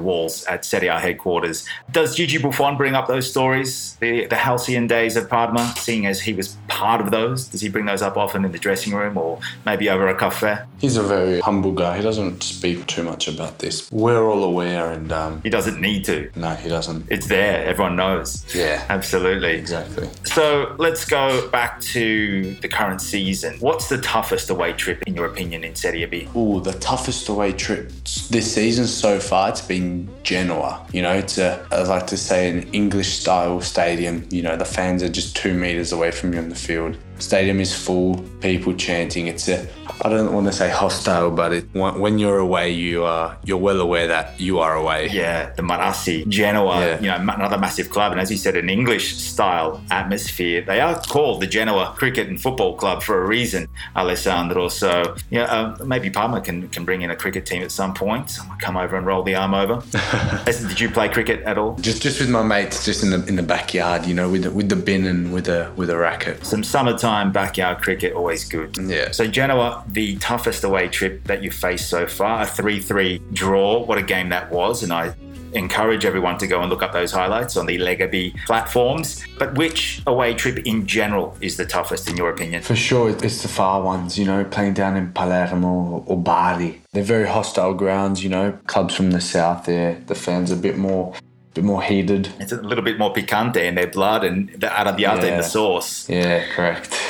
walls 0.00 0.44
at 0.46 0.64
Serie 0.64 0.88
A 0.88 0.98
headquarters. 0.98 1.64
Does 1.90 2.16
Gigi 2.16 2.38
Buffon 2.38 2.76
bring 2.76 2.94
up 2.94 3.06
those 3.06 3.30
stories, 3.30 3.96
the, 4.00 4.26
the 4.26 4.34
halcyon 4.34 4.88
days 4.88 5.16
of 5.16 5.28
Parma, 5.28 5.72
seeing 5.76 6.06
as 6.06 6.20
he 6.20 6.32
was 6.32 6.56
part 6.66 7.00
of 7.00 7.12
those? 7.12 7.46
Does 7.46 7.60
he 7.60 7.68
bring 7.68 7.84
those 7.84 8.02
up 8.02 8.16
often 8.16 8.44
in 8.44 8.50
the 8.50 8.58
dressing 8.58 8.92
room 8.92 9.16
or 9.16 9.38
maybe 9.64 9.88
over 9.88 10.08
a 10.08 10.16
cafe? 10.16 10.58
He's 10.80 10.96
a 10.96 11.02
very 11.02 11.40
humble 11.40 11.72
guy. 11.72 11.96
He 11.96 12.02
doesn't 12.02 12.42
speak 12.42 12.86
too 12.86 13.04
much 13.04 13.28
about 13.28 13.60
this. 13.60 13.90
We're 13.92 14.28
all 14.28 14.42
aware, 14.42 14.87
and 14.88 15.12
um, 15.12 15.40
He 15.42 15.50
doesn't 15.50 15.80
need 15.80 16.04
to. 16.06 16.30
no, 16.36 16.50
he 16.54 16.68
doesn't. 16.68 17.06
It's 17.10 17.26
there. 17.26 17.64
Everyone 17.66 17.96
knows. 17.96 18.44
Yeah. 18.54 18.84
Absolutely. 18.88 19.52
Exactly. 19.52 20.08
So 20.24 20.74
let's 20.78 21.04
go 21.04 21.48
back 21.50 21.80
to 21.82 22.54
the 22.62 22.68
current 22.68 23.00
season. 23.00 23.56
What's 23.60 23.88
the 23.88 23.98
toughest 23.98 24.50
away 24.50 24.72
trip, 24.72 25.02
in 25.06 25.14
your 25.14 25.26
opinion, 25.26 25.64
in 25.64 25.74
Serie 25.74 26.04
B? 26.06 26.28
Oh, 26.34 26.60
the 26.60 26.72
toughest 26.74 27.28
away 27.28 27.52
trip 27.52 27.90
this 28.30 28.52
season 28.54 28.86
so 28.86 29.18
far, 29.20 29.48
it's 29.50 29.60
been 29.60 30.08
Genoa. 30.22 30.86
You 30.92 31.02
know, 31.02 31.12
it's 31.14 31.38
a, 31.38 31.66
I 31.70 31.82
like 31.82 32.06
to 32.08 32.16
say, 32.16 32.48
an 32.50 32.68
English 32.72 33.08
style 33.18 33.60
stadium. 33.60 34.26
You 34.30 34.42
know, 34.42 34.56
the 34.56 34.64
fans 34.64 35.02
are 35.02 35.08
just 35.08 35.36
two 35.36 35.54
meters 35.54 35.92
away 35.92 36.10
from 36.10 36.32
you 36.32 36.38
on 36.40 36.48
the 36.48 36.54
field. 36.54 36.96
Stadium 37.18 37.60
is 37.60 37.74
full, 37.74 38.16
people 38.40 38.72
chanting. 38.74 39.26
It's 39.26 39.48
a, 39.48 39.66
I 40.02 40.08
don't 40.08 40.32
want 40.32 40.46
to 40.46 40.52
say 40.52 40.70
hostile, 40.70 41.30
but 41.30 41.52
it, 41.52 41.64
when 41.74 42.18
you're 42.18 42.38
away, 42.38 42.70
you 42.70 43.04
are, 43.04 43.36
you're 43.44 43.58
well 43.58 43.80
aware 43.80 44.06
that 44.06 44.40
you 44.40 44.60
are 44.60 44.74
away. 44.76 45.08
Yeah, 45.10 45.52
the 45.54 45.62
Marassi, 45.62 46.26
Genoa, 46.28 46.80
Yeah. 46.80 47.00
you 47.00 47.06
know, 47.26 47.34
another 47.34 47.58
massive 47.58 47.90
club. 47.90 48.12
And 48.12 48.20
as 48.20 48.30
you 48.30 48.36
said, 48.36 48.56
an 48.56 48.68
English 48.70 49.16
style 49.16 49.82
atmosphere. 49.90 50.62
They 50.62 50.80
are 50.80 51.00
called 51.00 51.42
the 51.42 51.46
Genoa 51.46 51.94
Cricket 51.96 52.28
and 52.28 52.40
Football 52.40 52.76
Club 52.76 53.02
for 53.02 53.22
a 53.22 53.26
reason, 53.26 53.68
Alessandro. 53.96 54.68
So, 54.68 55.16
yeah, 55.30 55.44
uh, 55.44 55.84
maybe 55.84 56.10
Parma 56.10 56.40
can, 56.40 56.68
can 56.68 56.84
bring 56.84 57.02
in 57.02 57.10
a 57.10 57.16
cricket 57.16 57.46
team 57.46 57.62
at 57.62 57.72
some 57.72 57.94
point. 57.94 58.30
Someone 58.30 58.58
come 58.58 58.76
over 58.76 58.96
and 58.96 59.04
roll 59.06 59.22
the 59.24 59.34
arm 59.34 59.54
over. 59.54 59.82
Did 60.44 60.78
you 60.80 60.88
play 60.90 61.08
cricket 61.08 61.42
at 61.42 61.58
all? 61.58 61.74
Just, 61.76 62.02
just 62.02 62.20
with 62.20 62.30
my 62.30 62.42
mates, 62.42 62.84
just 62.84 63.02
in 63.02 63.10
the 63.10 63.24
in 63.26 63.36
the 63.36 63.42
backyard, 63.42 64.06
you 64.06 64.14
know, 64.14 64.28
with 64.30 64.44
the, 64.44 64.50
with 64.50 64.68
the 64.68 64.76
bin 64.76 65.04
and 65.06 65.32
with 65.32 65.48
a 65.48 65.72
with 65.76 65.90
a 65.90 65.96
racket. 65.96 66.44
Some 66.46 66.62
summertime 66.62 67.07
backyard 67.32 67.82
cricket, 67.82 68.12
always 68.14 68.44
good. 68.44 68.76
Yeah. 68.78 69.10
So 69.12 69.26
Genoa, 69.26 69.84
the 69.88 70.16
toughest 70.16 70.64
away 70.64 70.88
trip 70.88 71.24
that 71.24 71.42
you've 71.42 71.54
faced 71.54 71.88
so 71.88 72.06
far, 72.06 72.42
a 72.42 72.46
3-3 72.46 73.32
draw. 73.32 73.84
What 73.84 73.98
a 73.98 74.02
game 74.02 74.28
that 74.30 74.50
was. 74.50 74.82
And 74.82 74.92
I 74.92 75.14
encourage 75.54 76.04
everyone 76.04 76.36
to 76.36 76.46
go 76.46 76.60
and 76.60 76.68
look 76.68 76.82
up 76.82 76.92
those 76.92 77.10
highlights 77.10 77.56
on 77.56 77.64
the 77.64 77.78
Lega 77.78 78.10
B 78.10 78.34
platforms. 78.46 79.24
But 79.38 79.54
which 79.56 80.02
away 80.06 80.34
trip 80.34 80.58
in 80.66 80.86
general 80.86 81.36
is 81.40 81.56
the 81.56 81.64
toughest 81.64 82.08
in 82.10 82.16
your 82.16 82.28
opinion? 82.30 82.62
For 82.62 82.76
sure, 82.76 83.10
it's 83.10 83.42
the 83.42 83.48
far 83.48 83.82
ones, 83.82 84.18
you 84.18 84.26
know, 84.26 84.44
playing 84.44 84.74
down 84.74 84.96
in 84.96 85.12
Palermo 85.12 86.04
or 86.06 86.18
Bari. 86.18 86.82
They're 86.92 87.02
very 87.02 87.26
hostile 87.26 87.72
grounds, 87.74 88.22
you 88.22 88.28
know, 88.28 88.58
clubs 88.66 88.94
from 88.94 89.10
the 89.10 89.20
south 89.22 89.64
there. 89.64 90.02
The 90.06 90.14
fans 90.14 90.50
are 90.52 90.54
a 90.54 90.58
bit 90.58 90.76
more, 90.76 91.14
bit 91.58 91.64
more 91.64 91.82
heated. 91.82 92.28
It's 92.38 92.52
a 92.52 92.60
little 92.62 92.84
bit 92.84 92.98
more 92.98 93.12
picante 93.12 93.56
in 93.56 93.74
their 93.74 93.86
blood 93.88 94.24
and 94.24 94.48
the 94.50 94.68
arrabbiata 94.68 95.24
in 95.24 95.36
the 95.38 95.42
sauce. 95.42 96.08
Yeah, 96.08 96.44
correct. 96.54 96.94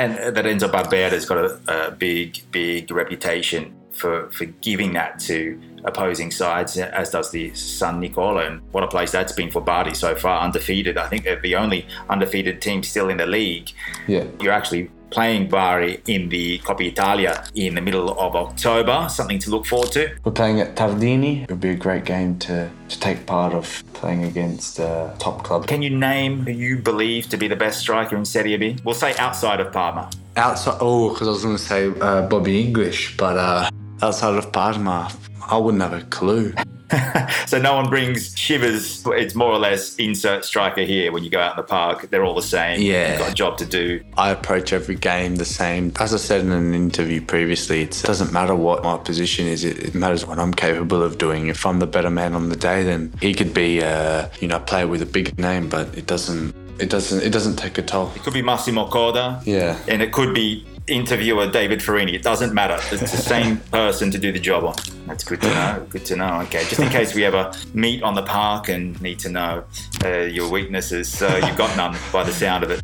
And 0.00 0.34
that 0.34 0.44
Renzo 0.44 0.68
Barbera's 0.68 1.26
got 1.26 1.38
a, 1.38 1.88
a 1.88 1.90
big, 1.90 2.40
big 2.50 2.90
reputation 2.90 3.74
for, 3.92 4.30
for 4.30 4.46
giving 4.46 4.94
that 4.94 5.20
to 5.20 5.60
opposing 5.84 6.30
sides, 6.30 6.78
as 6.78 7.10
does 7.10 7.30
the 7.30 7.52
San 7.54 8.00
Nicola. 8.00 8.46
And 8.46 8.62
what 8.72 8.82
a 8.82 8.88
place 8.88 9.12
that's 9.12 9.32
been 9.32 9.50
for 9.50 9.60
Bari 9.60 9.94
so 9.94 10.14
far, 10.14 10.40
undefeated. 10.40 10.96
I 10.96 11.06
think 11.08 11.24
they're 11.24 11.40
the 11.40 11.56
only 11.56 11.86
undefeated 12.08 12.62
team 12.62 12.82
still 12.82 13.10
in 13.10 13.18
the 13.18 13.26
league. 13.26 13.70
yeah. 14.06 14.24
You're 14.40 14.54
actually 14.54 14.90
playing 15.10 15.48
Bari 15.48 16.00
in 16.06 16.28
the 16.28 16.58
Coppa 16.60 16.86
Italia 16.86 17.44
in 17.54 17.74
the 17.74 17.80
middle 17.80 18.18
of 18.18 18.36
October, 18.36 19.08
something 19.10 19.38
to 19.40 19.50
look 19.50 19.66
forward 19.66 19.92
to. 19.92 20.10
We're 20.24 20.32
playing 20.32 20.60
at 20.60 20.76
Tardini. 20.76 21.44
It 21.44 21.50
would 21.50 21.60
be 21.60 21.70
a 21.70 21.76
great 21.76 22.04
game 22.04 22.38
to, 22.40 22.70
to 22.88 23.00
take 23.00 23.26
part 23.26 23.52
of 23.52 23.82
playing 23.92 24.24
against 24.24 24.78
a 24.78 25.14
top 25.18 25.44
club. 25.44 25.66
Can 25.66 25.82
you 25.82 25.90
name 25.90 26.40
who 26.40 26.52
you 26.52 26.78
believe 26.78 27.28
to 27.28 27.36
be 27.36 27.48
the 27.48 27.56
best 27.56 27.80
striker 27.80 28.16
in 28.16 28.24
Serie 28.24 28.56
B? 28.56 28.76
We'll 28.84 28.94
say 28.94 29.16
outside 29.16 29.60
of 29.60 29.72
Parma. 29.72 30.10
Outside, 30.36 30.78
oh, 30.80 31.10
because 31.10 31.28
I 31.28 31.30
was 31.32 31.42
going 31.42 31.56
to 31.56 31.62
say 31.62 31.92
uh, 32.00 32.26
Bobby 32.28 32.60
English, 32.60 33.16
but 33.16 33.36
uh, 33.36 33.70
outside 34.02 34.36
of 34.36 34.52
Parma, 34.52 35.10
I 35.50 35.56
wouldn't 35.56 35.82
have 35.82 35.92
a 35.92 36.02
clue. 36.06 36.54
So 37.46 37.58
no 37.60 37.74
one 37.74 37.88
brings 37.90 38.36
shivers. 38.38 39.02
It's 39.06 39.34
more 39.34 39.50
or 39.50 39.58
less 39.58 39.96
insert 39.96 40.44
striker 40.44 40.82
here. 40.82 41.10
When 41.10 41.24
you 41.24 41.30
go 41.30 41.40
out 41.40 41.52
in 41.52 41.56
the 41.56 41.66
park, 41.66 42.08
they're 42.10 42.24
all 42.24 42.34
the 42.34 42.42
same. 42.42 42.80
Yeah. 42.80 43.10
You've 43.10 43.18
got 43.18 43.30
a 43.32 43.34
job 43.34 43.58
to 43.58 43.66
do. 43.66 44.04
I 44.16 44.30
approach 44.30 44.72
every 44.72 44.94
game 44.94 45.34
the 45.36 45.44
same. 45.44 45.92
As 45.98 46.14
I 46.14 46.18
said 46.18 46.42
in 46.42 46.52
an 46.52 46.74
interview 46.74 47.20
previously, 47.20 47.82
it 47.82 48.02
doesn't 48.04 48.32
matter 48.32 48.54
what 48.54 48.84
my 48.84 48.98
position 48.98 49.46
is. 49.46 49.64
It, 49.64 49.78
it 49.80 49.94
matters 49.96 50.24
what 50.24 50.38
I'm 50.38 50.54
capable 50.54 51.02
of 51.02 51.18
doing. 51.18 51.48
If 51.48 51.66
I'm 51.66 51.80
the 51.80 51.88
better 51.88 52.10
man 52.10 52.34
on 52.34 52.50
the 52.50 52.56
day, 52.56 52.84
then 52.84 53.12
he 53.20 53.34
could 53.34 53.52
be, 53.52 53.82
uh, 53.82 54.28
you 54.38 54.46
know, 54.46 54.56
a 54.56 54.60
player 54.60 54.86
with 54.86 55.02
a 55.02 55.06
big 55.06 55.36
name, 55.38 55.68
but 55.68 55.96
it 55.98 56.06
doesn't. 56.06 56.54
It 56.78 56.88
doesn't. 56.88 57.22
It 57.22 57.30
doesn't 57.30 57.56
take 57.56 57.78
a 57.78 57.82
toll. 57.82 58.12
It 58.14 58.22
could 58.22 58.32
be 58.32 58.42
Massimo 58.42 58.88
Coda. 58.88 59.42
Yeah. 59.44 59.78
And 59.88 60.00
it 60.00 60.12
could 60.12 60.34
be 60.34 60.64
interviewer 60.86 61.50
David 61.50 61.80
Ferrini. 61.80 62.14
It 62.14 62.22
doesn't 62.22 62.52
matter. 62.52 62.78
It's 62.92 63.10
the 63.12 63.16
same 63.16 63.56
person 63.72 64.10
to 64.10 64.18
do 64.18 64.32
the 64.32 64.40
job 64.40 64.64
on. 64.64 64.74
That's 65.06 65.24
good 65.24 65.40
to 65.42 65.48
know. 65.48 65.86
Good 65.88 66.04
to 66.06 66.16
know. 66.16 66.40
Okay, 66.42 66.64
just 66.64 66.80
in 66.80 66.88
case 66.88 67.14
we 67.14 67.24
ever 67.24 67.52
meet 67.74 68.02
on 68.02 68.14
the 68.14 68.22
park 68.22 68.68
and 68.68 69.00
need 69.00 69.18
to 69.20 69.28
know 69.28 69.64
uh, 70.04 70.18
your 70.20 70.50
weaknesses, 70.50 71.08
so 71.08 71.34
you've 71.36 71.56
got 71.56 71.76
none 71.76 71.96
by 72.12 72.24
the 72.24 72.32
sound 72.32 72.64
of 72.64 72.70
it. 72.70 72.82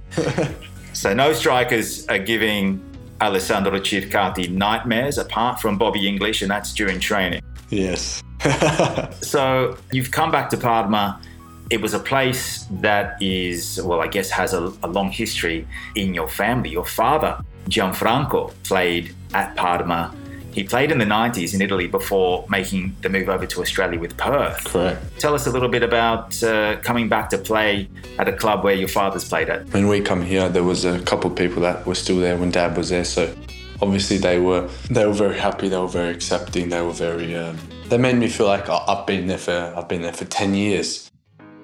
So 0.92 1.12
no 1.12 1.32
strikers 1.32 2.06
are 2.08 2.18
giving 2.18 2.80
Alessandro 3.20 3.78
Circati 3.80 4.50
nightmares 4.50 5.18
apart 5.18 5.60
from 5.60 5.78
Bobby 5.78 6.06
English, 6.06 6.42
and 6.42 6.50
that's 6.50 6.72
during 6.72 7.00
training. 7.00 7.42
Yes. 7.70 8.22
So 9.20 9.76
you've 9.92 10.10
come 10.10 10.30
back 10.30 10.50
to 10.50 10.56
Parma. 10.56 11.20
It 11.68 11.80
was 11.80 11.94
a 11.94 11.98
place 11.98 12.66
that 12.70 13.20
is, 13.20 13.80
well, 13.82 14.00
I 14.00 14.06
guess, 14.06 14.30
has 14.30 14.54
a, 14.54 14.72
a 14.82 14.88
long 14.88 15.10
history 15.10 15.66
in 15.96 16.14
your 16.14 16.28
family. 16.28 16.70
Your 16.70 16.84
father, 16.84 17.42
Gianfranco, 17.68 18.52
played 18.64 19.14
at 19.34 19.54
Parma. 19.56 20.14
He 20.52 20.64
played 20.64 20.90
in 20.90 20.98
the 20.98 21.04
90s 21.04 21.52
in 21.52 21.60
Italy 21.60 21.86
before 21.86 22.46
making 22.48 22.96
the 23.02 23.10
move 23.10 23.28
over 23.28 23.44
to 23.44 23.60
Australia 23.60 24.00
with 24.00 24.16
Perth. 24.16 24.64
Correct. 24.64 25.02
Tell 25.18 25.34
us 25.34 25.46
a 25.46 25.50
little 25.50 25.68
bit 25.68 25.82
about 25.82 26.42
uh, 26.42 26.76
coming 26.80 27.10
back 27.10 27.28
to 27.30 27.38
play 27.38 27.90
at 28.18 28.26
a 28.26 28.32
club 28.32 28.64
where 28.64 28.74
your 28.74 28.88
father's 28.88 29.28
played 29.28 29.50
at. 29.50 29.66
When 29.74 29.86
we 29.86 30.00
come 30.00 30.22
here, 30.22 30.48
there 30.48 30.64
was 30.64 30.86
a 30.86 30.98
couple 31.00 31.30
of 31.30 31.36
people 31.36 31.60
that 31.60 31.84
were 31.86 31.94
still 31.94 32.18
there 32.18 32.38
when 32.38 32.50
Dad 32.50 32.74
was 32.74 32.88
there. 32.88 33.04
So 33.04 33.34
obviously 33.82 34.16
they 34.16 34.38
were 34.38 34.68
they 34.90 35.06
were 35.06 35.12
very 35.12 35.38
happy. 35.38 35.68
They 35.68 35.78
were 35.78 35.88
very 35.88 36.14
accepting. 36.14 36.68
They 36.68 36.80
were 36.80 36.92
very. 36.92 37.34
Um, 37.34 37.58
they 37.88 37.98
made 37.98 38.16
me 38.16 38.28
feel 38.28 38.46
like 38.46 38.68
I've 38.68 39.06
been 39.06 39.26
there 39.26 39.38
for 39.38 39.74
I've 39.76 39.88
been 39.88 40.02
there 40.02 40.12
for 40.12 40.24
ten 40.24 40.54
years. 40.54 41.10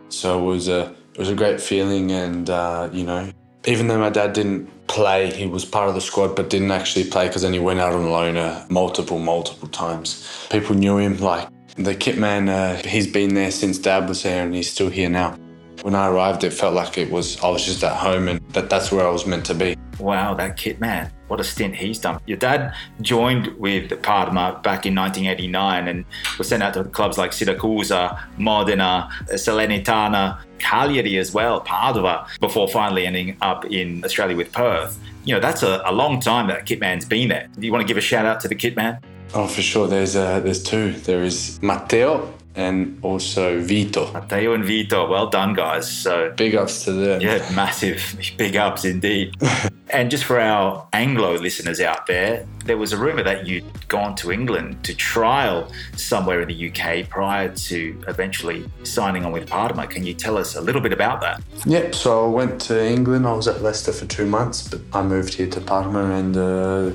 So 0.08 0.38
it 0.38 0.46
was 0.46 0.68
a 0.68 0.94
it 1.14 1.18
was 1.18 1.30
a 1.30 1.34
great 1.34 1.60
feeling, 1.60 2.12
and 2.12 2.48
uh, 2.50 2.88
you 2.92 3.04
know, 3.04 3.30
even 3.66 3.88
though 3.88 3.98
my 3.98 4.10
dad 4.10 4.32
didn't 4.32 4.68
play, 4.92 5.32
he 5.32 5.46
was 5.46 5.64
part 5.64 5.88
of 5.88 5.94
the 5.94 6.00
squad, 6.00 6.36
but 6.36 6.50
didn't 6.50 6.70
actually 6.70 7.04
play 7.04 7.26
because 7.26 7.42
then 7.42 7.54
he 7.54 7.58
went 7.58 7.80
out 7.80 7.94
on 7.94 8.10
loan 8.10 8.36
uh, 8.36 8.64
multiple 8.68 9.18
multiple 9.18 9.68
times. 9.68 10.46
People 10.50 10.76
knew 10.76 10.98
him 10.98 11.16
like 11.18 11.48
the 11.76 11.94
kit 11.94 12.18
man. 12.18 12.48
Uh, 12.48 12.76
he's 12.84 13.06
been 13.06 13.34
there 13.34 13.50
since 13.50 13.78
Dad 13.78 14.06
was 14.06 14.22
there, 14.22 14.44
and 14.44 14.54
he's 14.54 14.70
still 14.70 14.90
here 14.90 15.08
now. 15.08 15.38
When 15.80 15.94
I 15.94 16.08
arrived, 16.08 16.44
it 16.44 16.52
felt 16.52 16.74
like 16.74 16.98
it 16.98 17.10
was 17.10 17.40
I 17.42 17.48
was 17.48 17.64
just 17.64 17.82
at 17.82 17.96
home, 17.96 18.28
and 18.28 18.40
that 18.52 18.70
that's 18.70 18.92
where 18.92 19.06
I 19.06 19.10
was 19.10 19.26
meant 19.26 19.44
to 19.46 19.54
be. 19.54 19.76
Wow, 19.98 20.34
that 20.34 20.56
kit 20.56 20.80
man. 20.80 21.12
What 21.28 21.40
a 21.40 21.44
stint 21.44 21.74
he's 21.76 21.98
done. 21.98 22.20
Your 22.26 22.36
dad 22.36 22.74
joined 23.00 23.46
with 23.58 24.02
Parma 24.02 24.60
back 24.62 24.84
in 24.84 24.94
1989 24.94 25.88
and 25.88 26.04
was 26.38 26.48
sent 26.48 26.62
out 26.62 26.74
to 26.74 26.84
clubs 26.84 27.18
like 27.18 27.30
Siracusa, 27.30 28.20
Modena, 28.36 29.08
Salernitana, 29.30 30.40
Cagliari 30.58 31.18
as 31.18 31.32
well, 31.32 31.60
Padova, 31.62 32.26
before 32.40 32.68
finally 32.68 33.06
ending 33.06 33.36
up 33.40 33.64
in 33.66 34.04
Australia 34.04 34.36
with 34.36 34.52
Perth. 34.52 34.98
You 35.24 35.34
know, 35.34 35.40
that's 35.40 35.62
a, 35.62 35.82
a 35.84 35.92
long 35.92 36.20
time 36.20 36.48
that 36.48 36.66
kit 36.66 36.80
man's 36.80 37.04
been 37.04 37.28
there. 37.28 37.48
Do 37.58 37.64
you 37.64 37.72
want 37.72 37.82
to 37.82 37.88
give 37.88 37.96
a 37.96 38.02
shout 38.02 38.26
out 38.26 38.40
to 38.40 38.48
the 38.48 38.54
kit 38.54 38.76
man? 38.76 38.98
Oh, 39.34 39.46
for 39.46 39.62
sure. 39.62 39.86
There's 39.86 40.16
uh, 40.16 40.40
there's 40.40 40.62
two. 40.62 40.92
There 40.92 41.22
is 41.22 41.62
Matteo 41.62 42.34
and 42.54 42.98
also 43.02 43.60
Vito. 43.60 44.12
Matteo 44.12 44.54
and 44.54 44.64
Vito, 44.64 45.08
well 45.08 45.28
done, 45.28 45.54
guys. 45.54 45.90
So 45.90 46.32
Big 46.36 46.54
ups 46.54 46.84
to 46.84 46.92
them. 46.92 47.20
Yeah, 47.20 47.38
massive 47.54 48.16
big 48.36 48.56
ups 48.56 48.84
indeed. 48.84 49.34
And 49.92 50.10
just 50.10 50.24
for 50.24 50.40
our 50.40 50.88
Anglo 50.94 51.34
listeners 51.34 51.78
out 51.78 52.06
there, 52.06 52.46
there 52.64 52.78
was 52.78 52.94
a 52.94 52.96
rumour 52.96 53.22
that 53.24 53.46
you'd 53.46 53.88
gone 53.88 54.14
to 54.16 54.32
England 54.32 54.82
to 54.84 54.94
trial 54.94 55.70
somewhere 55.96 56.40
in 56.40 56.48
the 56.48 56.70
UK 56.70 57.10
prior 57.10 57.54
to 57.54 58.02
eventually 58.08 58.64
signing 58.84 59.26
on 59.26 59.32
with 59.32 59.46
Parma. 59.50 59.86
Can 59.86 60.02
you 60.02 60.14
tell 60.14 60.38
us 60.38 60.56
a 60.56 60.62
little 60.62 60.80
bit 60.80 60.94
about 60.94 61.20
that? 61.20 61.42
Yep, 61.66 61.94
so 61.94 62.24
I 62.24 62.28
went 62.28 62.58
to 62.62 62.82
England. 62.82 63.26
I 63.26 63.34
was 63.34 63.46
at 63.46 63.60
Leicester 63.60 63.92
for 63.92 64.06
two 64.06 64.24
months, 64.24 64.66
but 64.66 64.80
I 64.94 65.02
moved 65.02 65.34
here 65.34 65.48
to 65.48 65.60
Parma 65.60 66.10
and 66.10 66.36
uh, 66.38 66.92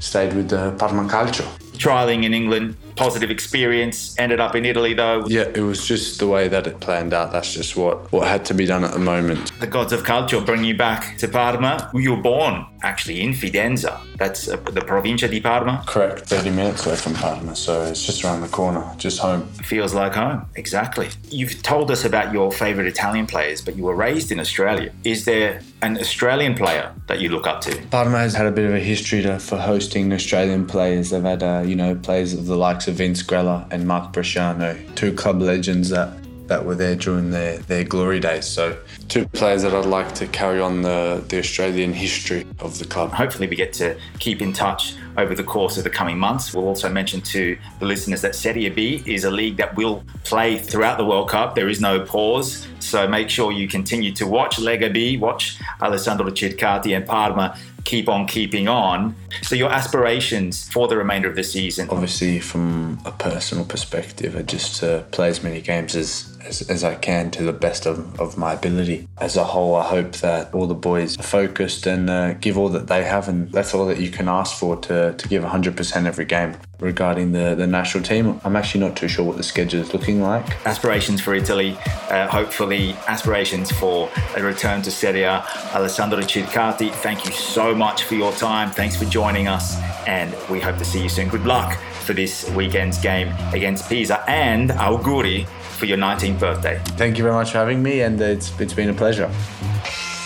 stayed 0.00 0.34
with 0.34 0.48
the 0.48 0.74
Parma 0.78 1.08
Calcio. 1.08 1.46
Trialing 1.78 2.24
in 2.24 2.34
England, 2.34 2.76
positive 2.96 3.30
experience. 3.30 4.14
Ended 4.18 4.40
up 4.40 4.54
in 4.54 4.66
Italy 4.66 4.92
though. 4.92 5.24
Yeah, 5.26 5.48
it 5.54 5.60
was 5.60 5.86
just 5.86 6.18
the 6.18 6.26
way 6.26 6.48
that 6.48 6.66
it 6.66 6.80
planned 6.80 7.14
out. 7.14 7.32
That's 7.32 7.54
just 7.54 7.76
what, 7.76 8.12
what 8.12 8.28
had 8.28 8.44
to 8.46 8.54
be 8.54 8.66
done 8.66 8.84
at 8.84 8.92
the 8.92 8.98
moment. 8.98 9.58
The 9.60 9.66
gods 9.66 9.92
of 9.92 10.02
calcio 10.02 10.44
bring 10.44 10.64
you 10.64 10.76
back 10.76 11.16
to 11.18 11.28
Parma. 11.28 11.90
You 11.94 12.10
were 12.14 12.22
born 12.22 12.66
actually 12.82 13.20
in 13.22 13.32
Fidenza. 13.32 14.00
That's 14.16 14.48
uh, 14.48 14.56
the 14.56 14.82
provincia 14.82 15.28
di 15.28 15.40
Parma. 15.40 15.82
Correct, 15.86 16.28
30 16.28 16.50
minutes 16.50 16.86
away 16.86 16.96
from 16.96 17.14
Parma, 17.14 17.56
so 17.56 17.82
it's 17.82 18.04
just 18.04 18.22
around 18.24 18.42
the 18.42 18.48
corner, 18.48 18.84
just 18.98 19.18
home. 19.18 19.46
Feels 19.64 19.94
like 19.94 20.14
home, 20.14 20.46
exactly. 20.56 21.08
You've 21.30 21.62
told 21.62 21.90
us 21.90 22.04
about 22.04 22.32
your 22.32 22.52
favourite 22.52 22.86
Italian 22.86 23.26
players, 23.26 23.62
but 23.62 23.76
you 23.76 23.84
were 23.84 23.94
raised 23.94 24.30
in 24.30 24.40
Australia. 24.40 24.92
Is 25.04 25.24
there 25.24 25.62
an 25.82 25.98
Australian 25.98 26.54
player 26.54 26.94
that 27.06 27.20
you 27.20 27.30
look 27.30 27.46
up 27.46 27.60
to? 27.62 27.82
Parma 27.90 28.18
has 28.18 28.34
had 28.34 28.46
a 28.46 28.50
bit 28.50 28.66
of 28.66 28.74
a 28.74 28.80
history 28.80 29.22
to, 29.22 29.38
for 29.38 29.56
hosting 29.90 30.12
Australian 30.12 30.66
players. 30.66 31.10
They've 31.10 31.20
had, 31.20 31.42
uh, 31.42 31.64
you 31.66 31.74
know, 31.74 31.96
players 31.96 32.32
of 32.32 32.46
the 32.46 32.54
likes 32.54 32.86
of 32.86 32.94
Vince 32.94 33.24
Grella 33.24 33.66
and 33.72 33.88
Mark 33.88 34.12
Bresciano, 34.12 34.78
two 34.94 35.12
club 35.12 35.42
legends 35.42 35.88
that 35.88 36.16
that 36.46 36.64
were 36.64 36.74
there 36.74 36.96
during 36.96 37.30
their, 37.30 37.58
their 37.58 37.84
glory 37.84 38.18
days. 38.18 38.44
So, 38.44 38.76
two 39.08 39.24
players 39.28 39.62
that 39.62 39.72
I'd 39.72 39.86
like 39.86 40.12
to 40.16 40.26
carry 40.26 40.60
on 40.60 40.82
the, 40.82 41.24
the 41.28 41.38
Australian 41.38 41.92
history 41.92 42.44
of 42.58 42.76
the 42.80 42.84
club. 42.84 43.12
Hopefully, 43.12 43.46
we 43.46 43.54
get 43.54 43.72
to 43.74 43.96
keep 44.18 44.42
in 44.42 44.52
touch 44.52 44.94
over 45.16 45.34
the 45.34 45.44
course 45.44 45.76
of 45.78 45.84
the 45.84 45.90
coming 45.90 46.18
months. 46.18 46.52
We'll 46.52 46.66
also 46.66 46.88
mention 46.88 47.20
to 47.20 47.56
the 47.78 47.86
listeners 47.86 48.20
that 48.22 48.34
Serie 48.34 48.68
B 48.68 49.02
is 49.06 49.24
a 49.24 49.30
league 49.30 49.56
that 49.58 49.76
will 49.76 50.02
play 50.24 50.58
throughout 50.58 50.98
the 50.98 51.04
World 51.04 51.28
Cup. 51.28 51.54
There 51.54 51.68
is 51.68 51.80
no 51.80 52.00
pause. 52.00 52.66
So 52.80 53.06
make 53.06 53.30
sure 53.30 53.52
you 53.52 53.68
continue 53.68 54.12
to 54.14 54.26
watch 54.26 54.56
Lega 54.56 54.92
B, 54.92 55.16
watch 55.16 55.58
Alessandro 55.80 56.26
Circati 56.30 56.96
and 56.96 57.06
Parma 57.06 57.56
keep 57.90 58.08
on 58.08 58.24
keeping 58.24 58.68
on. 58.68 59.16
So, 59.42 59.56
your 59.56 59.70
aspirations 59.70 60.68
for 60.70 60.86
the 60.86 60.96
remainder 60.96 61.28
of 61.28 61.34
the 61.34 61.42
season? 61.42 61.88
Obviously, 61.90 62.38
from 62.38 63.00
a 63.04 63.10
personal 63.10 63.64
perspective, 63.64 64.36
I 64.36 64.42
just 64.42 64.76
to 64.80 65.04
play 65.10 65.28
as 65.28 65.42
many 65.42 65.60
games 65.60 65.96
as, 65.96 66.38
as, 66.44 66.62
as 66.70 66.84
I 66.84 66.94
can 66.94 67.32
to 67.32 67.42
the 67.42 67.52
best 67.52 67.86
of, 67.86 68.20
of 68.20 68.38
my 68.38 68.52
ability. 68.52 69.08
As 69.18 69.36
a 69.36 69.42
whole, 69.42 69.74
I 69.74 69.88
hope 69.88 70.12
that 70.26 70.54
all 70.54 70.68
the 70.68 70.74
boys 70.74 71.18
are 71.18 71.24
focused 71.24 71.86
and 71.86 72.08
uh, 72.08 72.34
give 72.34 72.56
all 72.56 72.68
that 72.68 72.86
they 72.86 73.02
have, 73.02 73.28
and 73.28 73.50
that's 73.50 73.74
all 73.74 73.86
that 73.86 73.98
you 73.98 74.10
can 74.10 74.28
ask 74.28 74.56
for 74.56 74.76
to, 74.82 75.14
to 75.14 75.28
give 75.28 75.42
100% 75.42 76.06
every 76.06 76.24
game. 76.24 76.56
Regarding 76.80 77.32
the, 77.32 77.54
the 77.54 77.66
national 77.66 78.02
team, 78.02 78.40
I'm 78.42 78.56
actually 78.56 78.80
not 78.80 78.96
too 78.96 79.06
sure 79.06 79.24
what 79.24 79.36
the 79.36 79.42
schedule 79.42 79.80
is 79.82 79.92
looking 79.92 80.22
like. 80.22 80.66
Aspirations 80.66 81.20
for 81.20 81.34
Italy, 81.34 81.76
uh, 82.08 82.26
hopefully, 82.28 82.92
aspirations 83.06 83.70
for 83.70 84.10
a 84.34 84.42
return 84.42 84.80
to 84.82 84.90
Serie 84.90 85.24
A. 85.24 85.44
Alessandro 85.74 86.20
Circati, 86.20 86.90
thank 86.90 87.26
you 87.26 87.32
so 87.32 87.74
much 87.74 88.04
for 88.04 88.14
your 88.14 88.32
time. 88.32 88.70
Thanks 88.70 88.96
for 88.96 89.04
joining 89.04 89.46
us, 89.46 89.76
and 90.06 90.34
we 90.48 90.58
hope 90.58 90.78
to 90.78 90.84
see 90.84 91.02
you 91.02 91.10
soon. 91.10 91.28
Good 91.28 91.44
luck 91.44 91.78
for 92.04 92.14
this 92.14 92.48
weekend's 92.50 92.98
game 92.98 93.28
against 93.52 93.88
Pisa, 93.88 94.24
and 94.28 94.70
auguri 94.70 95.46
for 95.78 95.84
your 95.84 95.98
19th 95.98 96.40
birthday. 96.40 96.80
Thank 96.96 97.18
you 97.18 97.24
very 97.24 97.34
much 97.34 97.52
for 97.52 97.58
having 97.58 97.82
me, 97.82 98.00
and 98.00 98.20
it's, 98.20 98.58
it's 98.58 98.74
been 98.74 98.88
a 98.88 98.94
pleasure. 98.94 99.30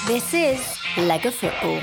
This 0.07 0.33
is 0.33 0.61
Lega 0.97 1.33
Football. 1.33 1.81